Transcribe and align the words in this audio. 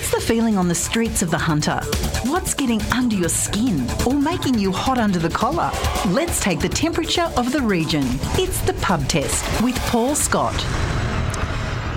What's 0.00 0.24
the 0.24 0.34
feeling 0.34 0.56
on 0.56 0.66
the 0.66 0.74
streets 0.74 1.20
of 1.20 1.30
the 1.30 1.36
Hunter? 1.36 1.78
What's 2.24 2.54
getting 2.54 2.80
under 2.90 3.14
your 3.14 3.28
skin 3.28 3.86
or 4.06 4.14
making 4.14 4.58
you 4.58 4.72
hot 4.72 4.96
under 4.96 5.18
the 5.18 5.28
collar? 5.28 5.70
Let's 6.08 6.40
take 6.40 6.58
the 6.58 6.70
temperature 6.70 7.30
of 7.36 7.52
the 7.52 7.60
region. 7.60 8.04
It's 8.38 8.62
the 8.62 8.72
pub 8.80 9.06
test 9.08 9.44
with 9.62 9.76
Paul 9.90 10.14
Scott. 10.14 10.54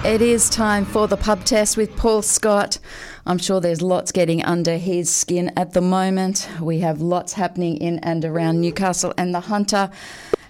It 0.03 0.21
is 0.21 0.49
time 0.49 0.83
for 0.83 1.07
the 1.07 1.15
pub 1.15 1.45
test 1.45 1.77
with 1.77 1.95
Paul 1.95 2.21
Scott. 2.21 2.77
I'm 3.25 3.37
sure 3.37 3.61
there's 3.61 3.81
lots 3.81 4.11
getting 4.11 4.43
under 4.43 4.75
his 4.75 5.09
skin 5.09 5.53
at 5.55 5.71
the 5.71 5.81
moment. 5.81 6.49
We 6.59 6.79
have 6.79 6.99
lots 6.99 7.31
happening 7.31 7.77
in 7.77 7.99
and 7.99 8.25
around 8.25 8.59
Newcastle 8.59 9.13
and 9.17 9.33
the 9.33 9.39
Hunter. 9.39 9.89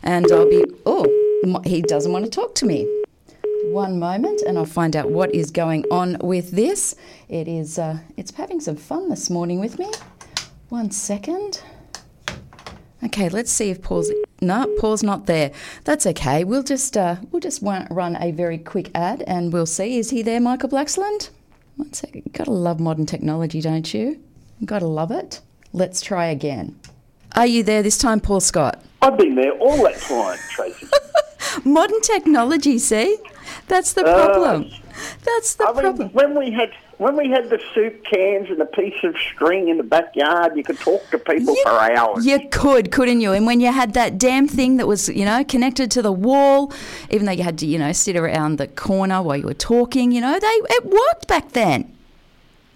And 0.02 0.26
I'll 0.32 0.50
be. 0.50 0.66
Oh, 0.88 1.62
he 1.66 1.84
doesn't 1.84 2.12
want 2.12 2.26
to 2.26 2.32
talk 2.32 2.56
to 2.56 2.66
me. 2.66 3.03
One 3.72 3.98
moment, 3.98 4.42
and 4.42 4.58
I'll 4.58 4.66
find 4.66 4.96
out 4.96 5.10
what 5.10 5.34
is 5.34 5.50
going 5.50 5.86
on 5.90 6.18
with 6.22 6.52
this. 6.52 6.96
It 7.30 7.48
is. 7.48 7.80
Uh, 7.80 8.00
it's 8.18 8.32
having 8.32 8.60
some 8.60 8.76
fun 8.76 9.10
this 9.10 9.30
morning 9.30 9.60
with 9.60 9.80
me. 9.80 9.90
One 10.70 10.92
second. 10.92 11.62
Okay, 13.04 13.30
let's 13.30 13.52
see 13.52 13.70
if 13.70 13.82
Paul's 13.82 14.12
no, 14.42 14.68
Paul's 14.80 15.04
not 15.04 15.26
there. 15.26 15.52
That's 15.86 16.06
okay. 16.08 16.44
We'll 16.44 16.64
just 16.64 16.98
uh, 16.98 17.18
we'll 17.32 17.40
just 17.40 17.62
run 17.64 18.18
a 18.20 18.32
very 18.32 18.58
quick 18.58 18.92
ad, 18.94 19.24
and 19.26 19.52
we'll 19.54 19.66
see. 19.66 19.98
Is 19.98 20.10
he 20.10 20.22
there, 20.22 20.40
Michael 20.40 20.70
Blaxland? 20.70 21.30
One 21.78 21.94
second. 21.94 22.24
You've 22.26 22.34
got 22.34 22.46
to 22.46 22.52
love 22.52 22.80
modern 22.80 23.06
technology, 23.06 23.62
don't 23.62 23.92
you? 23.94 24.22
You've 24.60 24.70
got 24.70 24.80
to 24.80 24.88
love 24.88 25.12
it. 25.12 25.42
Let's 25.72 26.02
try 26.02 26.28
again. 26.28 26.80
Are 27.36 27.48
you 27.48 27.64
there 27.64 27.82
this 27.82 27.98
time, 27.98 28.20
Paul 28.20 28.42
Scott? 28.42 28.84
I've 29.02 29.18
been 29.18 29.36
there 29.36 29.54
all 29.54 29.84
that 29.84 30.00
time, 30.00 30.38
Tracy. 30.50 30.88
modern 31.66 32.02
technology, 32.02 32.78
see? 32.78 33.18
That's 33.68 33.94
the 33.94 34.04
problem. 34.04 34.70
Uh, 34.72 34.94
That's 35.24 35.56
the 35.56 35.68
I 35.68 35.72
problem. 35.72 35.98
Mean, 36.08 36.10
when 36.10 36.38
we 36.38 36.52
had 36.52 36.72
when 36.98 37.18
we 37.18 37.30
had 37.30 37.50
the 37.50 37.60
soup 37.74 38.04
cans 38.06 38.50
and 38.50 38.62
a 38.62 38.66
piece 38.66 39.04
of 39.04 39.16
string 39.18 39.68
in 39.70 39.78
the 39.78 39.84
backyard, 39.84 40.56
you 40.56 40.64
could 40.64 40.80
talk 40.80 41.10
to 41.10 41.18
people 41.18 41.56
you, 41.56 41.64
for 41.64 41.72
hours. 41.72 42.26
You 42.26 42.48
could, 42.50 42.92
couldn't 42.92 43.20
you? 43.20 43.32
And 43.32 43.46
when 43.46 43.60
you 43.60 43.72
had 43.72 43.94
that 43.94 44.18
damn 44.18 44.48
thing 44.48 44.78
that 44.78 44.88
was, 44.88 45.10
you 45.10 45.26
know, 45.26 45.44
connected 45.44 45.90
to 45.92 46.02
the 46.02 46.12
wall, 46.12 46.72
even 47.10 47.26
though 47.26 47.32
you 47.32 47.44
had 47.44 47.58
to, 47.60 47.66
you 47.66 47.80
know, 47.80 47.92
sit 47.92 48.16
around 48.16 48.58
the 48.58 48.68
corner 48.68 49.22
while 49.22 49.38
you 49.38 49.46
were 49.46 49.54
talking, 49.54 50.12
you 50.12 50.22
know, 50.22 50.40
they 50.40 50.48
it 50.48 50.86
worked 50.86 51.28
back 51.28 51.54
then. 51.54 51.92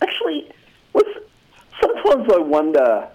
Actually, 0.01 0.51
was, 0.93 1.05
sometimes 1.81 2.31
I 2.33 2.39
wonder, 2.39 3.07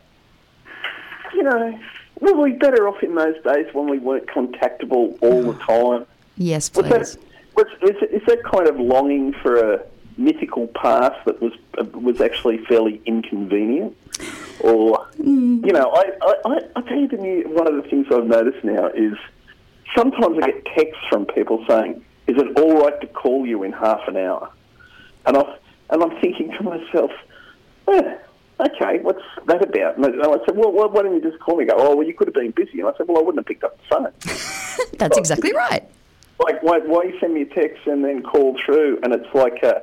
you 1.35 1.43
know, 1.43 1.79
were 2.21 2.35
we 2.35 2.53
better 2.53 2.89
off 2.89 3.03
in 3.03 3.15
those 3.17 3.43
days 3.43 3.67
when 3.73 3.89
we 3.89 3.99
weren't 3.99 4.27
contactable 4.29 5.19
all 5.21 5.53
the 5.53 5.59
time? 5.67 6.07
Yes, 6.37 6.69
please. 6.69 7.19
Was 7.55 7.67
is, 7.83 7.97
is 8.11 8.23
that 8.27 8.43
kind 8.45 8.69
of 8.69 8.79
longing 8.79 9.33
for 9.43 9.75
a 9.75 9.85
mythical 10.17 10.69
past 10.69 11.25
that 11.27 11.41
was 11.41 11.53
uh, 11.79 11.85
was 11.99 12.21
actually 12.21 12.59
fairly 12.65 13.01
inconvenient? 13.05 13.97
Or, 14.61 15.07
mm. 15.19 15.67
you 15.67 15.73
know, 15.73 15.91
I, 15.93 16.13
I, 16.45 16.59
I 16.77 16.81
tell 16.83 16.99
you, 16.99 17.09
the 17.09 17.17
new, 17.17 17.43
one 17.49 17.67
of 17.67 17.83
the 17.83 17.89
things 17.89 18.07
I've 18.13 18.27
noticed 18.27 18.63
now 18.63 18.89
is 18.89 19.15
sometimes 19.97 20.39
I 20.41 20.47
get 20.53 20.65
texts 20.77 21.03
from 21.11 21.27
people 21.27 21.65
saying, 21.69 22.05
"Is 22.27 22.37
it 22.39 22.59
all 22.59 22.83
right 22.83 23.01
to 23.01 23.07
call 23.09 23.47
you 23.47 23.63
in 23.65 23.73
half 23.73 24.07
an 24.07 24.17
hour?" 24.17 24.51
And 25.27 25.37
I 25.37 25.57
and 25.91 26.03
I'm 26.03 26.21
thinking 26.21 26.53
to 26.57 26.63
myself, 26.63 27.11
eh, 27.89 28.17
okay, 28.61 28.99
what's 29.03 29.23
that 29.47 29.63
about? 29.63 29.97
And 29.97 30.07
I 30.07 30.39
said, 30.47 30.57
well, 30.57 30.73
why 30.73 31.03
don't 31.03 31.15
you 31.15 31.21
just 31.21 31.39
call 31.43 31.57
me? 31.57 31.67
go, 31.67 31.75
oh, 31.77 31.97
well, 31.97 32.07
you 32.07 32.15
could 32.15 32.29
have 32.29 32.35
been 32.35 32.51
busy. 32.53 32.81
And 32.81 32.89
I 32.89 32.97
said, 32.97 33.09
well, 33.09 33.19
I 33.19 33.21
wouldn't 33.21 33.41
have 33.41 33.47
picked 33.47 33.63
up 33.63 33.77
the 33.77 33.85
phone. 33.95 34.89
That's 34.99 35.19
exactly 35.19 35.53
right 35.53 35.87
like 36.43 36.63
why, 36.63 36.79
why 36.79 37.05
you 37.05 37.19
send 37.21 37.35
me 37.35 37.43
a 37.43 37.47
text 37.47 37.87
and 37.87 38.05
then 38.05 38.23
call 38.23 38.57
through, 38.65 38.99
and 39.03 39.15
it's 39.15 39.33
like 39.35 39.63
a, 39.63 39.83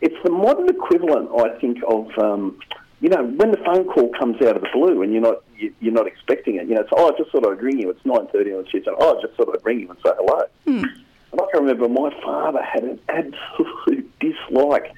it's 0.00 0.16
the 0.24 0.30
modern 0.30 0.68
equivalent, 0.68 1.30
I 1.36 1.58
think, 1.58 1.78
of 1.86 2.06
um, 2.18 2.58
you 3.00 3.08
know 3.08 3.24
when 3.24 3.50
the 3.50 3.58
phone 3.58 3.84
call 3.84 4.10
comes 4.18 4.40
out 4.42 4.56
of 4.56 4.62
the 4.62 4.68
blue 4.72 5.02
and 5.02 5.12
you're 5.12 5.22
not 5.22 5.42
you, 5.56 5.72
are 5.86 5.92
not 5.92 6.06
expecting 6.06 6.56
it. 6.56 6.68
You 6.68 6.74
know, 6.74 6.82
it's 6.82 6.90
oh, 6.96 7.12
I 7.12 7.18
just 7.18 7.30
thought 7.30 7.46
I'd 7.46 7.62
ring 7.62 7.78
you. 7.78 7.90
It's 7.90 8.04
nine 8.04 8.26
thirty 8.28 8.52
on 8.52 8.64
Tuesday. 8.64 8.90
Oh, 8.98 9.18
I 9.18 9.22
just 9.22 9.34
thought 9.34 9.54
I'd 9.54 9.64
ring 9.64 9.80
you 9.80 9.90
and 9.90 9.98
say 10.04 10.12
hello. 10.16 10.44
Hmm. 10.64 10.84
And 11.30 11.40
I 11.40 11.44
can 11.52 11.64
remember 11.64 11.88
my 11.88 12.10
father 12.22 12.62
had 12.62 12.84
an 12.84 13.00
absolute 13.08 14.10
dislike 14.18 14.92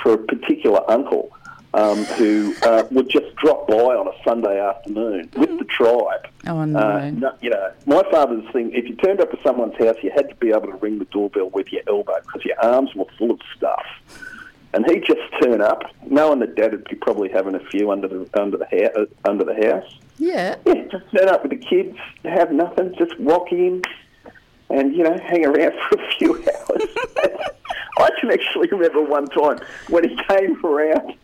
for 0.00 0.14
a 0.14 0.18
particular 0.18 0.88
uncle 0.90 1.32
um, 1.74 2.04
who 2.04 2.54
uh, 2.62 2.84
would 2.90 3.08
just 3.08 3.34
drop 3.36 3.66
by 3.66 3.74
on 3.74 4.06
a 4.06 4.24
Sunday 4.24 4.60
afternoon 4.60 5.30
with 5.36 5.58
the 5.58 5.64
tribe. 5.64 6.28
Oh 6.46 6.64
no. 6.64 6.78
Uh, 6.78 7.10
no! 7.10 7.34
You 7.40 7.50
know, 7.50 7.72
my 7.86 8.02
father's 8.10 8.50
thing: 8.52 8.72
if 8.72 8.88
you 8.88 8.96
turned 8.96 9.20
up 9.20 9.32
at 9.32 9.42
someone's 9.42 9.76
house, 9.78 9.96
you 10.02 10.10
had 10.14 10.28
to 10.28 10.34
be 10.36 10.50
able 10.50 10.66
to 10.66 10.76
ring 10.76 10.98
the 10.98 11.06
doorbell 11.06 11.50
with 11.50 11.72
your 11.72 11.82
elbow 11.88 12.20
because 12.22 12.44
your 12.44 12.58
arms 12.62 12.94
were 12.94 13.06
full 13.18 13.30
of 13.30 13.40
stuff. 13.56 13.84
And 14.74 14.90
he'd 14.90 15.04
just 15.04 15.20
turn 15.42 15.60
up, 15.60 15.82
knowing 16.06 16.38
that 16.38 16.56
Dad 16.56 16.72
would 16.72 16.84
be 16.84 16.96
probably 16.96 17.28
having 17.28 17.54
a 17.54 17.60
few 17.60 17.90
under 17.90 18.08
the 18.08 18.28
under 18.34 18.56
the 18.56 18.66
ha- 18.66 19.00
uh, 19.00 19.28
under 19.28 19.44
the 19.44 19.54
house. 19.54 19.98
Yeah. 20.18 20.56
Yeah, 20.66 20.84
just 20.90 21.04
turn 21.16 21.28
up 21.28 21.42
with 21.42 21.50
the 21.50 21.66
kids, 21.66 21.98
have 22.24 22.52
nothing, 22.52 22.94
just 22.96 23.18
walk 23.18 23.50
in, 23.52 23.82
and 24.70 24.94
you 24.94 25.04
know, 25.04 25.16
hang 25.24 25.44
around 25.44 25.72
for 25.88 26.00
a 26.00 26.10
few 26.12 26.34
hours. 26.36 26.88
I 27.98 28.08
can 28.18 28.30
actually 28.32 28.68
remember 28.68 29.02
one 29.02 29.26
time 29.26 29.58
when 29.88 30.08
he 30.08 30.16
came 30.28 30.64
around 30.64 31.14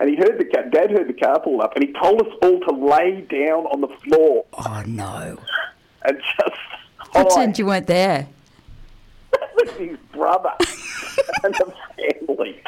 and 0.00 0.08
he 0.08 0.16
heard 0.16 0.38
the 0.38 0.44
cat, 0.44 0.72
dad 0.72 0.90
heard 0.90 1.08
the 1.08 1.12
car 1.12 1.40
pull 1.40 1.60
up, 1.60 1.76
and 1.76 1.86
he 1.86 1.92
told 1.92 2.20
us 2.22 2.32
all 2.42 2.58
to 2.60 2.72
lay 2.72 3.20
down 3.20 3.66
on 3.66 3.80
the 3.82 3.88
floor. 3.88 4.44
Oh 4.54 4.82
no! 4.86 5.38
And 6.04 6.18
just 6.18 7.12
pretend 7.12 7.58
you 7.58 7.66
weren't 7.66 7.86
there. 7.86 8.26
with 9.56 9.76
his 9.76 9.96
brother 10.12 10.52
and 11.44 11.54
the 11.54 11.72
family. 11.96 12.60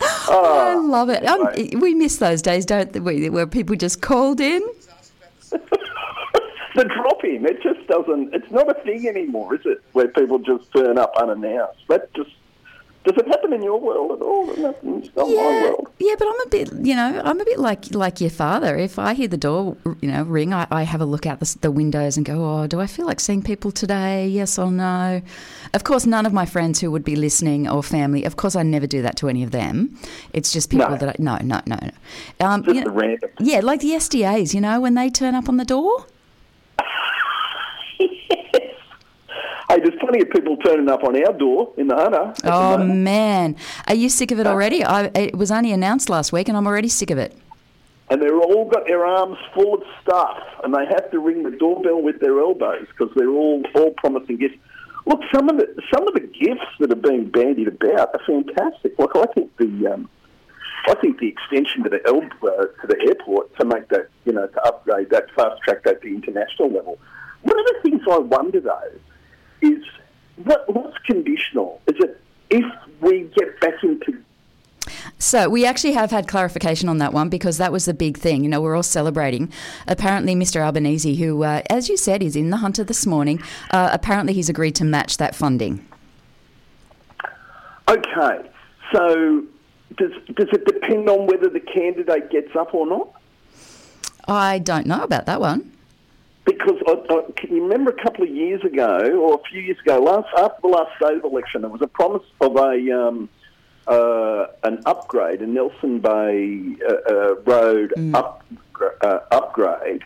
Oh, 0.00 0.58
I 0.58 0.74
love 0.74 1.08
it. 1.10 1.24
Um, 1.26 1.48
we 1.80 1.94
miss 1.94 2.16
those 2.16 2.42
days, 2.42 2.66
don't 2.66 3.02
we? 3.02 3.28
Where 3.30 3.46
people 3.46 3.76
just 3.76 4.00
called 4.00 4.40
in. 4.40 4.62
the 5.50 6.84
drop 6.84 7.24
in, 7.24 7.46
it 7.46 7.62
just 7.62 7.86
doesn't. 7.88 8.34
It's 8.34 8.50
not 8.50 8.70
a 8.70 8.82
thing 8.82 9.08
anymore, 9.08 9.54
is 9.54 9.62
it? 9.64 9.82
Where 9.92 10.08
people 10.08 10.38
just 10.38 10.72
turn 10.72 10.98
up 10.98 11.12
unannounced. 11.20 11.80
That 11.88 12.12
just 12.14 12.30
does 13.08 13.24
it 13.24 13.28
happen 13.28 13.52
in 13.52 13.62
your 13.62 13.80
world 13.80 14.12
at 14.12 14.22
all? 14.22 14.46
Not 14.56 14.76
yeah, 14.82 15.00
my 15.14 15.62
world. 15.62 15.88
Yeah, 15.98 16.14
but 16.18 16.28
I'm 16.28 16.40
a 16.40 16.48
bit, 16.50 16.72
you 16.86 16.94
know, 16.94 17.22
I'm 17.24 17.40
a 17.40 17.44
bit 17.44 17.58
like 17.58 17.94
like 17.94 18.20
your 18.20 18.30
father. 18.30 18.76
If 18.76 18.98
I 18.98 19.14
hear 19.14 19.28
the 19.28 19.38
door, 19.38 19.76
you 20.00 20.10
know, 20.10 20.22
ring, 20.24 20.52
I, 20.52 20.66
I 20.70 20.82
have 20.82 21.00
a 21.00 21.06
look 21.06 21.26
out 21.26 21.40
the, 21.40 21.56
the, 21.60 21.70
windows 21.70 22.16
and 22.16 22.26
go, 22.26 22.44
oh, 22.44 22.66
do 22.66 22.80
I 22.80 22.86
feel 22.86 23.06
like 23.06 23.20
seeing 23.20 23.42
people 23.42 23.70
today? 23.70 24.28
Yes 24.28 24.58
or 24.58 24.70
no? 24.70 25.22
Of 25.74 25.84
course, 25.84 26.06
none 26.06 26.26
of 26.26 26.32
my 26.32 26.44
friends 26.44 26.80
who 26.80 26.90
would 26.90 27.04
be 27.04 27.16
listening 27.16 27.68
or 27.68 27.82
family. 27.82 28.24
Of 28.24 28.36
course, 28.36 28.54
I 28.56 28.62
never 28.62 28.86
do 28.86 29.02
that 29.02 29.16
to 29.16 29.28
any 29.28 29.42
of 29.42 29.50
them. 29.52 29.98
It's 30.32 30.52
just 30.52 30.70
people 30.70 30.90
no. 30.90 30.96
that 30.96 31.08
I, 31.08 31.14
no, 31.18 31.38
no, 31.42 31.60
no, 31.66 31.78
no. 31.80 32.46
Um, 32.46 32.62
just 32.62 32.76
you 32.76 32.84
know, 32.84 32.90
random. 32.90 33.30
Yeah, 33.40 33.60
like 33.60 33.80
the 33.80 33.92
SDAs. 33.92 34.54
You 34.54 34.60
know, 34.60 34.80
when 34.80 34.94
they 34.94 35.08
turn 35.08 35.34
up 35.34 35.48
on 35.48 35.56
the 35.56 35.64
door. 35.64 36.06
Hey, 39.68 39.80
there's 39.80 39.98
plenty 40.00 40.22
of 40.22 40.30
people 40.30 40.56
turning 40.56 40.88
up 40.88 41.04
on 41.04 41.14
our 41.22 41.32
door 41.34 41.74
in 41.76 41.88
the 41.88 41.94
Hunter. 41.94 42.32
Oh, 42.44 42.78
man. 42.78 43.54
Are 43.86 43.94
you 43.94 44.08
sick 44.08 44.30
of 44.30 44.40
it 44.40 44.46
already? 44.46 44.82
I, 44.82 45.10
it 45.14 45.36
was 45.36 45.50
only 45.50 45.72
announced 45.72 46.08
last 46.08 46.32
week 46.32 46.48
and 46.48 46.56
I'm 46.56 46.66
already 46.66 46.88
sick 46.88 47.10
of 47.10 47.18
it. 47.18 47.36
And 48.08 48.22
they're 48.22 48.40
all 48.40 48.64
got 48.64 48.86
their 48.86 49.04
arms 49.04 49.36
full 49.52 49.74
of 49.74 49.82
stuff 50.00 50.42
and 50.64 50.72
they 50.72 50.86
have 50.86 51.10
to 51.10 51.18
ring 51.18 51.42
the 51.42 51.50
doorbell 51.50 52.00
with 52.00 52.18
their 52.18 52.40
elbows 52.40 52.86
because 52.88 53.14
they're 53.14 53.28
all, 53.28 53.62
all 53.74 53.90
promising 53.98 54.38
gifts. 54.38 54.56
Look, 55.04 55.20
some 55.34 55.50
of 55.50 55.58
the 55.58 55.66
some 55.92 56.08
of 56.08 56.14
the 56.14 56.20
gifts 56.20 56.66
that 56.80 56.90
are 56.90 56.96
being 56.96 57.28
bandied 57.28 57.68
about 57.68 58.10
are 58.14 58.20
fantastic. 58.26 58.98
Like 58.98 59.14
I 59.14 59.26
think 59.34 59.54
the 59.56 59.86
um, 59.86 60.08
I 60.86 60.94
think 60.94 61.18
the 61.18 61.28
extension 61.28 61.82
to 61.84 61.88
the 61.88 62.00
El, 62.06 62.18
uh, 62.18 62.66
to 62.80 62.86
the 62.86 63.00
airport 63.06 63.56
to 63.56 63.64
make 63.64 63.88
that 63.88 64.08
you 64.26 64.32
know 64.32 64.46
to 64.46 64.62
upgrade 64.64 65.08
that 65.10 65.30
fast 65.34 65.62
track 65.62 65.84
that 65.84 66.02
to 66.02 66.08
international 66.08 66.70
level. 66.70 66.98
One 67.40 67.58
of 67.58 67.66
the 67.66 67.76
things 67.82 68.02
I 68.10 68.18
wonder 68.18 68.60
though 68.60 68.90
is 69.62 69.84
what, 70.44 70.72
what's 70.72 70.98
conditional? 70.98 71.80
Is 71.86 71.96
it 71.98 72.20
if 72.50 72.64
we 73.00 73.30
get 73.36 73.60
back 73.60 73.82
into 73.82 74.22
so 75.18 75.48
we 75.48 75.66
actually 75.66 75.92
have 75.92 76.10
had 76.10 76.28
clarification 76.28 76.88
on 76.88 76.98
that 76.98 77.12
one 77.12 77.28
because 77.28 77.58
that 77.58 77.72
was 77.72 77.84
the 77.84 77.94
big 77.94 78.16
thing. 78.16 78.42
You 78.44 78.48
know, 78.48 78.60
we're 78.60 78.76
all 78.76 78.82
celebrating. 78.82 79.52
Apparently, 79.86 80.34
Mr. 80.34 80.60
Albanese, 80.60 81.16
who, 81.16 81.42
uh, 81.42 81.62
as 81.68 81.88
you 81.88 81.96
said, 81.96 82.22
is 82.22 82.36
in 82.36 82.50
the 82.50 82.58
hunter 82.58 82.84
this 82.84 83.04
morning, 83.04 83.42
uh, 83.70 83.90
apparently 83.92 84.32
he's 84.32 84.48
agreed 84.48 84.74
to 84.76 84.84
match 84.84 85.16
that 85.16 85.34
funding. 85.34 85.84
Okay, 87.88 88.48
so 88.92 89.44
does 89.96 90.12
does 90.34 90.48
it 90.52 90.64
depend 90.66 91.08
on 91.08 91.26
whether 91.26 91.48
the 91.48 91.60
candidate 91.60 92.30
gets 92.30 92.54
up 92.54 92.74
or 92.74 92.86
not? 92.86 93.10
I 94.28 94.58
don't 94.58 94.86
know 94.86 95.02
about 95.02 95.26
that 95.26 95.40
one 95.40 95.72
because 96.48 96.80
I, 96.86 96.92
I, 96.92 97.30
can 97.32 97.54
you 97.54 97.62
remember 97.62 97.90
a 97.90 98.02
couple 98.02 98.24
of 98.24 98.30
years 98.30 98.64
ago, 98.64 98.98
or 99.20 99.34
a 99.34 99.50
few 99.50 99.60
years 99.60 99.78
ago, 99.80 99.98
last 99.98 100.28
after 100.38 100.62
the 100.62 100.68
last 100.68 100.90
state 100.96 101.22
election, 101.22 101.60
there 101.60 101.70
was 101.70 101.82
a 101.82 101.86
promise 101.86 102.22
of 102.40 102.56
a 102.56 102.90
um, 102.90 103.28
uh, 103.86 104.46
an 104.64 104.82
upgrade, 104.86 105.42
a 105.42 105.46
Nelson 105.46 106.00
Bay 106.00 106.74
uh, 106.88 107.12
uh, 107.12 107.34
Road 107.44 107.92
mm. 107.96 108.14
up, 108.14 108.44
uh, 109.02 109.18
upgrade, 109.30 110.02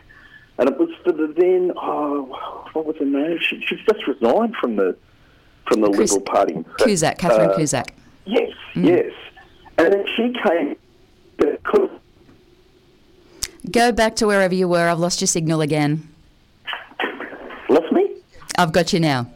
and 0.57 0.69
it 0.69 0.77
was 0.77 0.89
for 1.03 1.13
the 1.13 1.33
then 1.37 1.71
oh, 1.77 2.67
what 2.73 2.85
was 2.85 2.97
her 2.97 3.05
name? 3.05 3.39
She, 3.41 3.63
she's 3.65 3.79
just 3.85 4.05
resigned 4.05 4.55
from 4.57 4.75
the 4.75 4.97
from 5.67 5.79
the 5.79 5.91
Chris, 5.91 6.11
Liberal 6.11 6.33
Party. 6.33 6.65
Cusack, 6.79 7.19
Catherine 7.19 7.51
uh, 7.51 7.55
Cusack. 7.55 7.95
Yes, 8.25 8.51
mm. 8.75 8.85
yes. 8.85 9.13
And 9.77 9.93
then 9.93 10.05
she 10.17 10.33
came. 10.45 10.75
Go 13.71 13.93
back 13.93 14.17
to 14.17 14.27
wherever 14.27 14.53
you 14.53 14.67
were. 14.67 14.89
I've 14.89 14.99
lost 14.99 15.21
your 15.21 15.27
signal 15.27 15.61
again. 15.61 16.12
I've 18.57 18.71
got 18.71 18.93
you 18.93 18.99
now. 18.99 19.27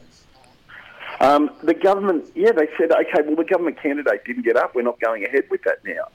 Um, 1.19 1.49
the 1.63 1.73
government, 1.73 2.25
yeah, 2.35 2.51
they 2.51 2.67
said, 2.77 2.91
okay, 2.91 3.21
well, 3.25 3.35
the 3.35 3.43
government 3.43 3.81
candidate 3.81 4.23
didn't 4.25 4.43
get 4.43 4.55
up. 4.55 4.75
We're 4.75 4.83
not 4.83 4.99
going 4.99 5.25
ahead 5.25 5.45
with 5.49 5.63
that 5.63 5.83
now. 5.83 6.09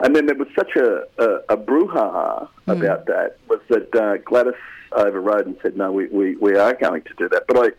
And 0.00 0.14
then 0.14 0.26
there 0.26 0.36
was 0.36 0.48
such 0.54 0.76
a, 0.76 1.04
a, 1.18 1.54
a 1.54 1.56
brouhaha 1.56 2.48
mm. 2.66 2.78
about 2.78 3.06
that, 3.06 3.38
was 3.48 3.60
that 3.68 3.94
uh, 3.94 4.16
Gladys 4.18 4.54
overrode 4.92 5.46
and 5.46 5.56
said, 5.62 5.76
no, 5.76 5.90
we, 5.92 6.06
we, 6.06 6.36
we 6.36 6.56
are 6.56 6.74
going 6.74 7.02
to 7.02 7.14
do 7.16 7.28
that. 7.30 7.46
But 7.48 7.74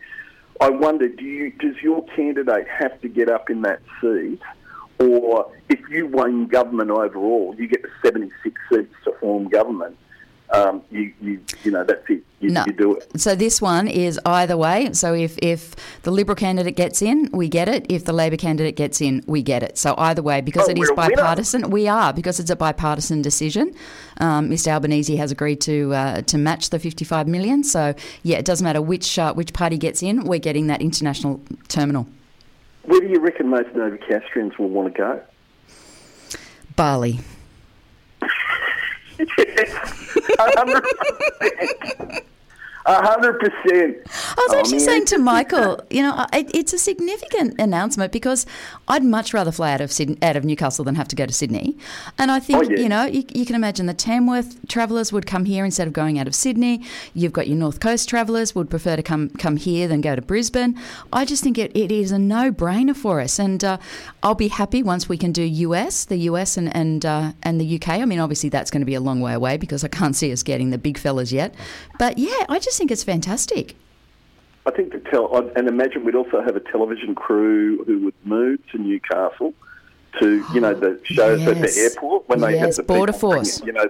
I, 0.60 0.66
I 0.66 0.70
wonder, 0.70 1.08
do 1.08 1.24
you, 1.24 1.50
does 1.52 1.76
your 1.82 2.04
candidate 2.08 2.66
have 2.68 3.00
to 3.00 3.08
get 3.08 3.30
up 3.30 3.48
in 3.48 3.62
that 3.62 3.80
seat? 4.00 4.40
Or 4.98 5.52
if 5.68 5.80
you 5.90 6.06
win 6.06 6.46
government 6.46 6.90
overall, 6.90 7.54
you 7.58 7.68
get 7.68 7.82
the 7.82 7.90
76 8.02 8.60
seats 8.70 8.94
to 9.04 9.12
form 9.20 9.48
government 9.48 9.96
um, 10.50 10.82
you, 10.90 11.12
you, 11.20 11.40
you 11.64 11.70
know, 11.70 11.84
that's 11.84 12.08
it. 12.08 12.22
You, 12.40 12.50
no. 12.50 12.64
you 12.66 12.72
do 12.72 12.96
it. 12.96 13.20
So 13.20 13.34
this 13.34 13.62
one 13.62 13.88
is 13.88 14.20
either 14.26 14.56
way. 14.56 14.92
So 14.92 15.14
if, 15.14 15.38
if 15.38 15.74
the 16.02 16.10
Liberal 16.10 16.36
candidate 16.36 16.76
gets 16.76 17.02
in, 17.02 17.30
we 17.32 17.48
get 17.48 17.68
it. 17.68 17.86
If 17.88 18.04
the 18.04 18.12
Labor 18.12 18.36
candidate 18.36 18.76
gets 18.76 19.00
in, 19.00 19.24
we 19.26 19.42
get 19.42 19.62
it. 19.62 19.78
So 19.78 19.94
either 19.96 20.22
way, 20.22 20.40
because 20.40 20.68
oh, 20.68 20.72
it 20.72 20.78
is 20.78 20.90
bipartisan, 20.94 21.70
we 21.70 21.88
are 21.88 22.12
because 22.12 22.38
it's 22.38 22.50
a 22.50 22.56
bipartisan 22.56 23.22
decision. 23.22 23.74
Um, 24.18 24.50
Mr 24.50 24.68
Albanese 24.68 25.16
has 25.16 25.32
agreed 25.32 25.60
to 25.62 25.94
uh, 25.94 26.22
to 26.22 26.38
match 26.38 26.70
the 26.70 26.78
55 26.78 27.26
million. 27.26 27.64
So 27.64 27.94
yeah, 28.22 28.36
it 28.36 28.44
doesn't 28.44 28.64
matter 28.64 28.82
which 28.82 29.18
uh, 29.18 29.32
which 29.34 29.52
party 29.52 29.78
gets 29.78 30.02
in, 30.02 30.24
we're 30.24 30.38
getting 30.38 30.66
that 30.66 30.82
international 30.82 31.40
terminal. 31.68 32.06
Where 32.84 33.00
do 33.00 33.08
you 33.08 33.18
reckon 33.18 33.48
most 33.48 33.70
Novocastrians 33.70 34.58
will 34.58 34.68
want 34.68 34.94
to 34.94 34.98
go? 34.98 35.20
Bali. 36.76 37.20
A 42.86 43.02
hundred 43.02 43.40
percent. 43.40 43.96
I 44.38 44.46
was 44.48 44.54
actually 44.54 44.80
saying 44.80 45.06
to 45.06 45.18
Michael, 45.18 45.80
you 45.88 46.02
know, 46.02 46.26
it, 46.32 46.54
it's 46.54 46.74
a 46.74 46.78
significant 46.78 47.58
announcement 47.58 48.12
because 48.12 48.44
I'd 48.86 49.02
much 49.02 49.32
rather 49.32 49.50
fly 49.50 49.72
out 49.72 49.80
of 49.80 49.90
Sydney, 49.90 50.18
out 50.20 50.36
of 50.36 50.44
Newcastle 50.44 50.84
than 50.84 50.94
have 50.94 51.08
to 51.08 51.16
go 51.16 51.24
to 51.24 51.32
Sydney. 51.32 51.76
And 52.18 52.30
I 52.30 52.38
think, 52.38 52.58
oh, 52.58 52.70
yeah. 52.70 52.80
you 52.80 52.88
know, 52.88 53.04
you, 53.06 53.24
you, 53.34 53.46
can 53.46 53.56
imagine 53.56 53.86
the 53.86 53.94
Tamworth 53.94 54.68
travellers 54.68 55.10
would 55.10 55.26
come 55.26 55.46
here 55.46 55.64
instead 55.64 55.86
of 55.86 55.94
going 55.94 56.18
out 56.18 56.26
of 56.26 56.34
Sydney. 56.34 56.84
You've 57.14 57.32
got 57.32 57.48
your 57.48 57.56
North 57.56 57.80
Coast 57.80 58.10
travellers 58.10 58.54
would 58.54 58.68
prefer 58.68 58.96
to 58.96 59.02
come 59.02 59.30
come 59.30 59.56
here 59.56 59.88
than 59.88 60.02
go 60.02 60.14
to 60.14 60.22
Brisbane. 60.22 60.78
I 61.12 61.24
just 61.24 61.42
think 61.42 61.56
it, 61.56 61.74
it 61.74 61.90
is 61.90 62.12
a 62.12 62.18
no 62.18 62.52
brainer 62.52 62.94
for 62.94 63.20
us, 63.22 63.38
and 63.38 63.64
uh, 63.64 63.78
I'll 64.22 64.34
be 64.34 64.48
happy 64.48 64.82
once 64.82 65.08
we 65.08 65.16
can 65.16 65.32
do 65.32 65.42
US, 65.42 66.04
the 66.04 66.18
US, 66.30 66.58
and 66.58 66.74
and 66.76 67.06
uh, 67.06 67.32
and 67.42 67.58
the 67.58 67.76
UK. 67.76 67.88
I 67.88 68.04
mean, 68.04 68.18
obviously 68.18 68.50
that's 68.50 68.70
going 68.70 68.82
to 68.82 68.86
be 68.86 68.94
a 68.94 69.00
long 69.00 69.20
way 69.20 69.32
away 69.32 69.56
because 69.56 69.82
I 69.82 69.88
can't 69.88 70.14
see 70.14 70.30
us 70.30 70.42
getting 70.42 70.70
the 70.70 70.78
big 70.78 70.98
fellas 70.98 71.32
yet. 71.32 71.54
But 71.98 72.18
yeah, 72.18 72.44
I 72.50 72.58
just 72.58 72.76
think 72.76 72.90
it's 72.90 73.04
fantastic. 73.04 73.76
I 74.66 74.72
think 74.72 74.92
the 74.92 74.98
tel- 74.98 75.50
and 75.54 75.68
imagine 75.68 76.04
we'd 76.04 76.16
also 76.16 76.42
have 76.42 76.56
a 76.56 76.60
television 76.60 77.14
crew 77.14 77.84
who 77.84 78.00
would 78.00 78.14
move 78.24 78.58
to 78.72 78.78
Newcastle 78.78 79.54
to 80.18 80.44
you 80.52 80.60
know 80.64 80.74
the 80.74 81.00
shows 81.04 81.40
yes. 81.40 81.48
at 81.48 81.62
the 81.62 81.80
airport 81.80 82.28
when 82.28 82.40
they 82.40 82.54
yes, 82.54 82.60
have 82.60 82.74
the 82.76 82.82
border 82.82 83.12
force. 83.12 83.62
you 83.62 83.72
know, 83.72 83.88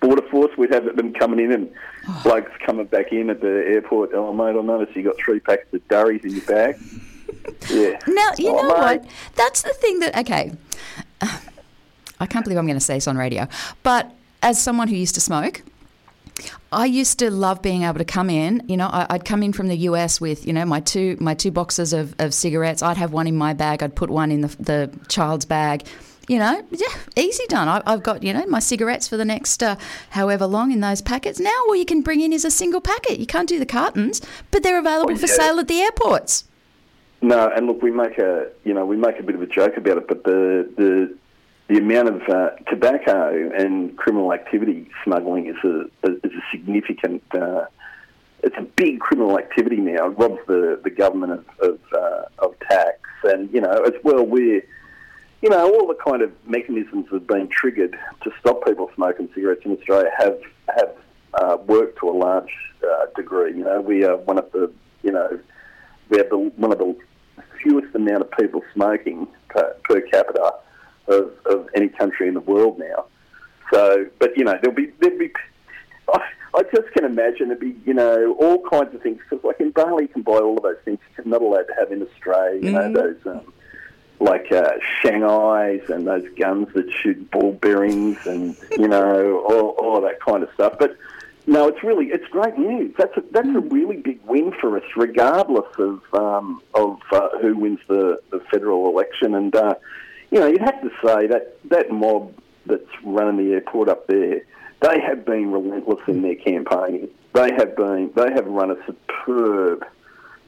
border 0.00 0.22
force. 0.22 0.56
We'd 0.58 0.72
have 0.72 0.96
them 0.96 1.14
coming 1.14 1.40
in 1.40 1.52
and 1.52 1.70
oh. 2.08 2.20
blokes 2.22 2.52
coming 2.64 2.86
back 2.86 3.12
in 3.12 3.30
at 3.30 3.40
the 3.40 3.64
airport. 3.66 4.12
Oh 4.14 4.32
mate, 4.32 4.58
I 4.58 4.62
noticed 4.62 4.94
you 4.96 5.02
got 5.02 5.16
three 5.18 5.40
packs 5.40 5.72
of 5.72 5.86
durries 5.88 6.24
in 6.24 6.30
your 6.32 6.44
bag. 6.44 6.78
yeah. 7.70 7.98
Now 8.06 8.30
you 8.36 8.50
oh, 8.50 8.62
know 8.62 8.68
mate. 8.68 9.00
what? 9.00 9.06
That's 9.34 9.62
the 9.62 9.72
thing 9.74 10.00
that 10.00 10.16
okay. 10.18 10.52
I 12.20 12.26
can't 12.26 12.44
believe 12.44 12.58
I'm 12.58 12.66
going 12.66 12.78
to 12.78 12.84
say 12.84 12.94
this 12.94 13.06
on 13.06 13.16
radio, 13.16 13.46
but 13.84 14.12
as 14.42 14.60
someone 14.60 14.88
who 14.88 14.96
used 14.96 15.14
to 15.14 15.20
smoke, 15.20 15.62
I 16.70 16.84
used 16.84 17.18
to 17.20 17.30
love 17.30 17.62
being 17.62 17.84
able 17.84 17.98
to 17.98 18.04
come 18.04 18.28
in. 18.28 18.62
You 18.68 18.76
know, 18.76 18.90
I'd 18.92 19.24
come 19.24 19.42
in 19.42 19.52
from 19.52 19.68
the 19.68 19.76
US 19.76 20.20
with 20.20 20.46
you 20.46 20.52
know 20.52 20.64
my 20.64 20.80
two 20.80 21.16
my 21.20 21.34
two 21.34 21.50
boxes 21.50 21.92
of, 21.92 22.14
of 22.18 22.34
cigarettes. 22.34 22.82
I'd 22.82 22.98
have 22.98 23.12
one 23.12 23.26
in 23.26 23.36
my 23.36 23.54
bag. 23.54 23.82
I'd 23.82 23.94
put 23.94 24.10
one 24.10 24.30
in 24.30 24.42
the 24.42 24.48
the 24.60 24.90
child's 25.08 25.44
bag. 25.44 25.84
You 26.28 26.38
know, 26.38 26.62
yeah, 26.70 26.94
easy 27.16 27.44
done. 27.48 27.68
I, 27.68 27.90
have 27.90 28.02
got 28.02 28.22
you 28.22 28.34
know 28.34 28.44
my 28.46 28.58
cigarettes 28.58 29.08
for 29.08 29.16
the 29.16 29.24
next 29.24 29.62
uh, 29.62 29.76
however 30.10 30.46
long 30.46 30.72
in 30.72 30.80
those 30.80 31.00
packets. 31.00 31.40
Now, 31.40 31.56
all 31.68 31.74
you 31.74 31.86
can 31.86 32.02
bring 32.02 32.20
in 32.20 32.34
is 32.34 32.44
a 32.44 32.50
single 32.50 32.82
packet. 32.82 33.18
You 33.18 33.26
can't 33.26 33.48
do 33.48 33.58
the 33.58 33.66
cartons, 33.66 34.20
but 34.50 34.62
they're 34.62 34.78
available 34.78 35.12
oh, 35.12 35.14
yeah. 35.14 35.20
for 35.20 35.26
sale 35.26 35.58
at 35.58 35.68
the 35.68 35.80
airports. 35.80 36.44
No, 37.22 37.48
and 37.48 37.66
look, 37.66 37.80
we 37.80 37.90
make 37.90 38.18
a 38.18 38.50
you 38.64 38.74
know 38.74 38.84
we 38.84 38.96
make 38.96 39.18
a 39.18 39.22
bit 39.22 39.34
of 39.34 39.40
a 39.40 39.46
joke 39.46 39.78
about 39.78 39.96
it, 39.96 40.06
but 40.06 40.24
the 40.24 40.70
the 40.76 41.16
the 41.68 41.76
amount 41.76 42.08
of 42.08 42.22
uh, 42.28 42.50
tobacco 42.66 43.50
and 43.56 43.96
criminal 43.96 44.32
activity 44.32 44.88
smuggling 45.04 45.46
is 45.46 45.56
a, 45.64 45.82
is 46.08 46.32
a 46.32 46.42
significant. 46.50 47.22
Uh, 47.32 47.66
it's 48.42 48.56
a 48.56 48.62
big 48.62 49.00
criminal 49.00 49.38
activity 49.38 49.76
now. 49.76 50.06
It 50.06 50.18
robs 50.18 50.40
the, 50.46 50.80
the 50.82 50.90
government 50.90 51.32
of 51.32 51.44
of, 51.60 51.78
uh, 51.92 52.22
of 52.38 52.58
tax, 52.70 53.00
and 53.24 53.52
you 53.52 53.60
know 53.60 53.82
as 53.84 53.92
well 54.02 54.24
we're 54.24 54.62
you 55.42 55.50
know 55.50 55.70
all 55.70 55.86
the 55.86 55.98
kind 56.02 56.22
of 56.22 56.32
mechanisms 56.46 57.06
that 57.10 57.14
have 57.14 57.26
been 57.26 57.48
triggered 57.48 57.98
to 58.22 58.30
stop 58.40 58.64
people 58.64 58.90
smoking 58.94 59.28
cigarettes 59.34 59.62
in 59.64 59.76
Australia 59.76 60.10
have 60.16 60.38
have 60.74 60.94
uh, 61.34 61.56
worked 61.66 61.98
to 62.00 62.08
a 62.08 62.16
large 62.16 62.52
uh, 62.82 63.06
degree. 63.14 63.54
You 63.54 63.64
know 63.64 63.82
we 63.82 64.04
are 64.04 64.16
one 64.16 64.38
of 64.38 64.50
the 64.52 64.72
you 65.02 65.12
know 65.12 65.38
we 66.08 66.16
have 66.16 66.30
the, 66.30 66.38
one 66.38 66.72
of 66.72 66.78
the 66.78 66.96
fewest 67.62 67.94
amount 67.94 68.22
of 68.22 68.30
people 68.30 68.62
smoking 68.72 69.28
per, 69.50 69.76
per 69.84 70.00
capita 70.00 70.54
of, 71.08 71.32
of 71.46 71.68
any 71.74 71.88
country 71.88 72.28
in 72.28 72.34
the 72.34 72.40
world 72.40 72.78
now. 72.78 73.06
So, 73.72 74.06
but 74.18 74.36
you 74.36 74.44
know, 74.44 74.58
there'll 74.62 74.76
be 74.76 74.92
there'll 75.00 75.18
be. 75.18 75.32
I, 76.12 76.20
I 76.54 76.62
just 76.74 76.92
can 76.94 77.04
imagine 77.04 77.48
there'd 77.48 77.60
be 77.60 77.76
you 77.84 77.94
know 77.94 78.36
all 78.40 78.62
kinds 78.68 78.94
of 78.94 79.02
things 79.02 79.20
because 79.28 79.44
like 79.44 79.60
in 79.60 79.70
Bali 79.70 80.04
you 80.04 80.08
can 80.08 80.22
buy 80.22 80.38
all 80.38 80.56
of 80.56 80.62
those 80.62 80.78
things 80.84 80.98
you're 81.16 81.26
not 81.26 81.42
allowed 81.42 81.64
to 81.64 81.74
have 81.78 81.92
in 81.92 82.02
Australia. 82.02 82.60
You 82.62 82.72
mm. 82.72 82.92
know 82.92 82.92
those. 82.92 83.26
Um, 83.26 83.52
like 84.20 84.50
uh, 84.50 84.72
Shanghai's 85.00 85.88
and 85.90 86.04
those 86.04 86.26
guns 86.36 86.66
that 86.74 86.90
shoot 86.90 87.30
ball 87.30 87.52
bearings 87.52 88.26
and 88.26 88.56
you 88.76 88.88
know 88.88 89.44
all, 89.48 89.76
all 89.78 89.96
of 89.96 90.02
that 90.02 90.20
kind 90.20 90.42
of 90.42 90.48
stuff. 90.54 90.74
But 90.78 90.96
no, 91.46 91.66
it's 91.68 91.82
really 91.82 92.06
it's 92.06 92.26
great 92.28 92.58
news. 92.58 92.94
That's 92.98 93.16
a, 93.16 93.22
that's 93.30 93.48
a 93.48 93.60
really 93.60 93.96
big 93.96 94.20
win 94.26 94.52
for 94.60 94.76
us, 94.76 94.84
regardless 94.96 95.72
of 95.78 96.02
um, 96.12 96.62
of 96.74 96.98
uh, 97.10 97.38
who 97.40 97.56
wins 97.56 97.80
the, 97.88 98.20
the 98.30 98.40
federal 98.50 98.88
election. 98.88 99.34
And 99.34 99.54
uh, 99.54 99.74
you 100.30 100.40
know, 100.40 100.46
you'd 100.46 100.60
have 100.60 100.80
to 100.82 100.90
say 101.04 101.26
that 101.26 101.58
that 101.70 101.90
mob 101.90 102.34
that's 102.66 102.82
running 103.04 103.44
the 103.44 103.54
airport 103.54 103.88
up 103.88 104.06
there, 104.06 104.42
they 104.80 105.00
have 105.00 105.24
been 105.24 105.50
relentless 105.50 106.00
in 106.06 106.22
their 106.22 106.36
campaigning. 106.36 107.08
They 107.32 107.50
have 107.56 107.76
been, 107.76 108.12
they 108.14 108.30
have 108.32 108.46
run 108.46 108.70
a 108.70 108.76
superb, 108.86 109.84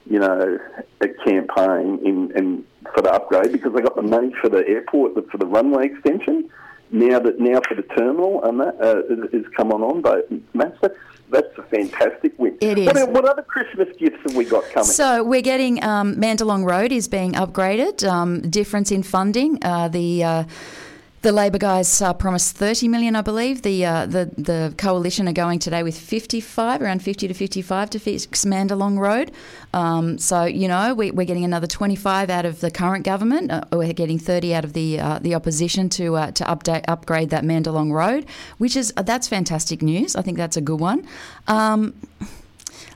you 0.09 0.19
know, 0.19 0.59
a 1.01 1.09
campaign 1.25 2.01
in, 2.05 2.33
in 2.37 2.65
for 2.95 3.03
the 3.03 3.13
upgrade 3.13 3.53
because 3.53 3.73
they 3.73 3.81
got 3.81 3.97
the 3.97 4.03
money 4.03 4.33
for 4.41 4.49
the 4.49 4.67
airport, 4.67 5.15
for 5.31 5.39
the 5.39 5.47
runway 5.47 5.87
extension. 5.87 6.51
Now 6.93 7.21
that 7.21 7.39
now 7.39 7.61
for 7.69 7.75
the 7.77 7.83
terminal 7.83 8.43
and 8.45 8.61
that 8.61 8.81
uh, 8.81 9.37
is 9.37 9.47
come 9.57 9.73
on 9.73 9.83
on, 9.83 10.03
but 10.03 10.29
Matt, 10.55 10.77
that's 10.81 10.97
that's 11.31 11.59
a 11.59 11.63
fantastic 11.63 12.37
win. 12.39 12.59
It 12.61 12.79
is. 12.79 12.87
What, 12.87 13.11
what, 13.13 13.25
other 13.29 13.43
Christmas 13.43 13.89
gifts 13.97 14.19
have 14.27 14.35
we 14.35 14.45
got 14.45 14.65
coming? 14.71 14.85
So 14.85 15.23
we're 15.23 15.43
getting 15.43 15.83
um, 15.85 16.17
Mandalong 16.17 16.69
Road 16.69 16.93
is 16.93 17.07
being 17.09 17.33
upgraded. 17.35 18.07
Um, 18.09 18.41
difference 18.41 18.91
in 18.91 19.03
funding. 19.03 19.63
Uh, 19.63 19.89
the 19.89 20.25
uh, 20.25 20.45
the 21.23 21.33
Labor 21.33 21.59
guys 21.59 22.01
uh, 22.01 22.15
promised 22.15 22.57
30 22.57 22.89
million, 22.89 23.15
I 23.15 23.21
believe. 23.21 23.61
The, 23.61 23.85
uh, 23.85 24.07
the 24.07 24.31
the 24.39 24.75
coalition 24.79 25.29
are 25.29 25.33
going 25.33 25.59
today 25.59 25.83
with 25.83 25.99
55, 25.99 26.81
around 26.81 27.03
50 27.03 27.29
to 27.29 27.35
55 27.35 27.91
to 27.91 27.99
fix 27.99 28.45
Mandalong 28.45 28.99
Road. 28.99 29.31
Um, 29.75 30.17
so 30.17 30.45
you 30.45 30.67
know 30.67 30.95
we, 30.95 31.11
are 31.11 31.25
getting 31.25 31.45
another 31.45 31.67
25 31.67 32.31
out 32.31 32.47
of 32.47 32.61
the 32.61 32.71
current 32.71 33.05
government. 33.05 33.51
Uh, 33.51 33.65
we're 33.71 33.93
getting 33.93 34.19
30 34.19 34.55
out 34.55 34.65
of 34.65 34.73
the 34.73 34.99
uh, 34.99 35.19
the 35.19 35.35
opposition 35.35 35.91
to 35.91 36.17
uh, 36.17 36.31
to 36.33 36.45
update 36.45 36.85
upgrade 36.89 37.29
that 37.31 37.45
Mandalong 37.45 37.93
Road, 37.93 38.25
which 38.57 38.75
is 38.75 38.93
uh, 38.97 39.03
that's 39.03 39.29
fantastic 39.29 39.83
news. 39.83 40.17
I 40.17 40.23
think 40.23 40.39
that's 40.39 40.57
a 40.57 40.63
good 40.63 40.81
one. 40.81 41.07
Um, 41.47 41.95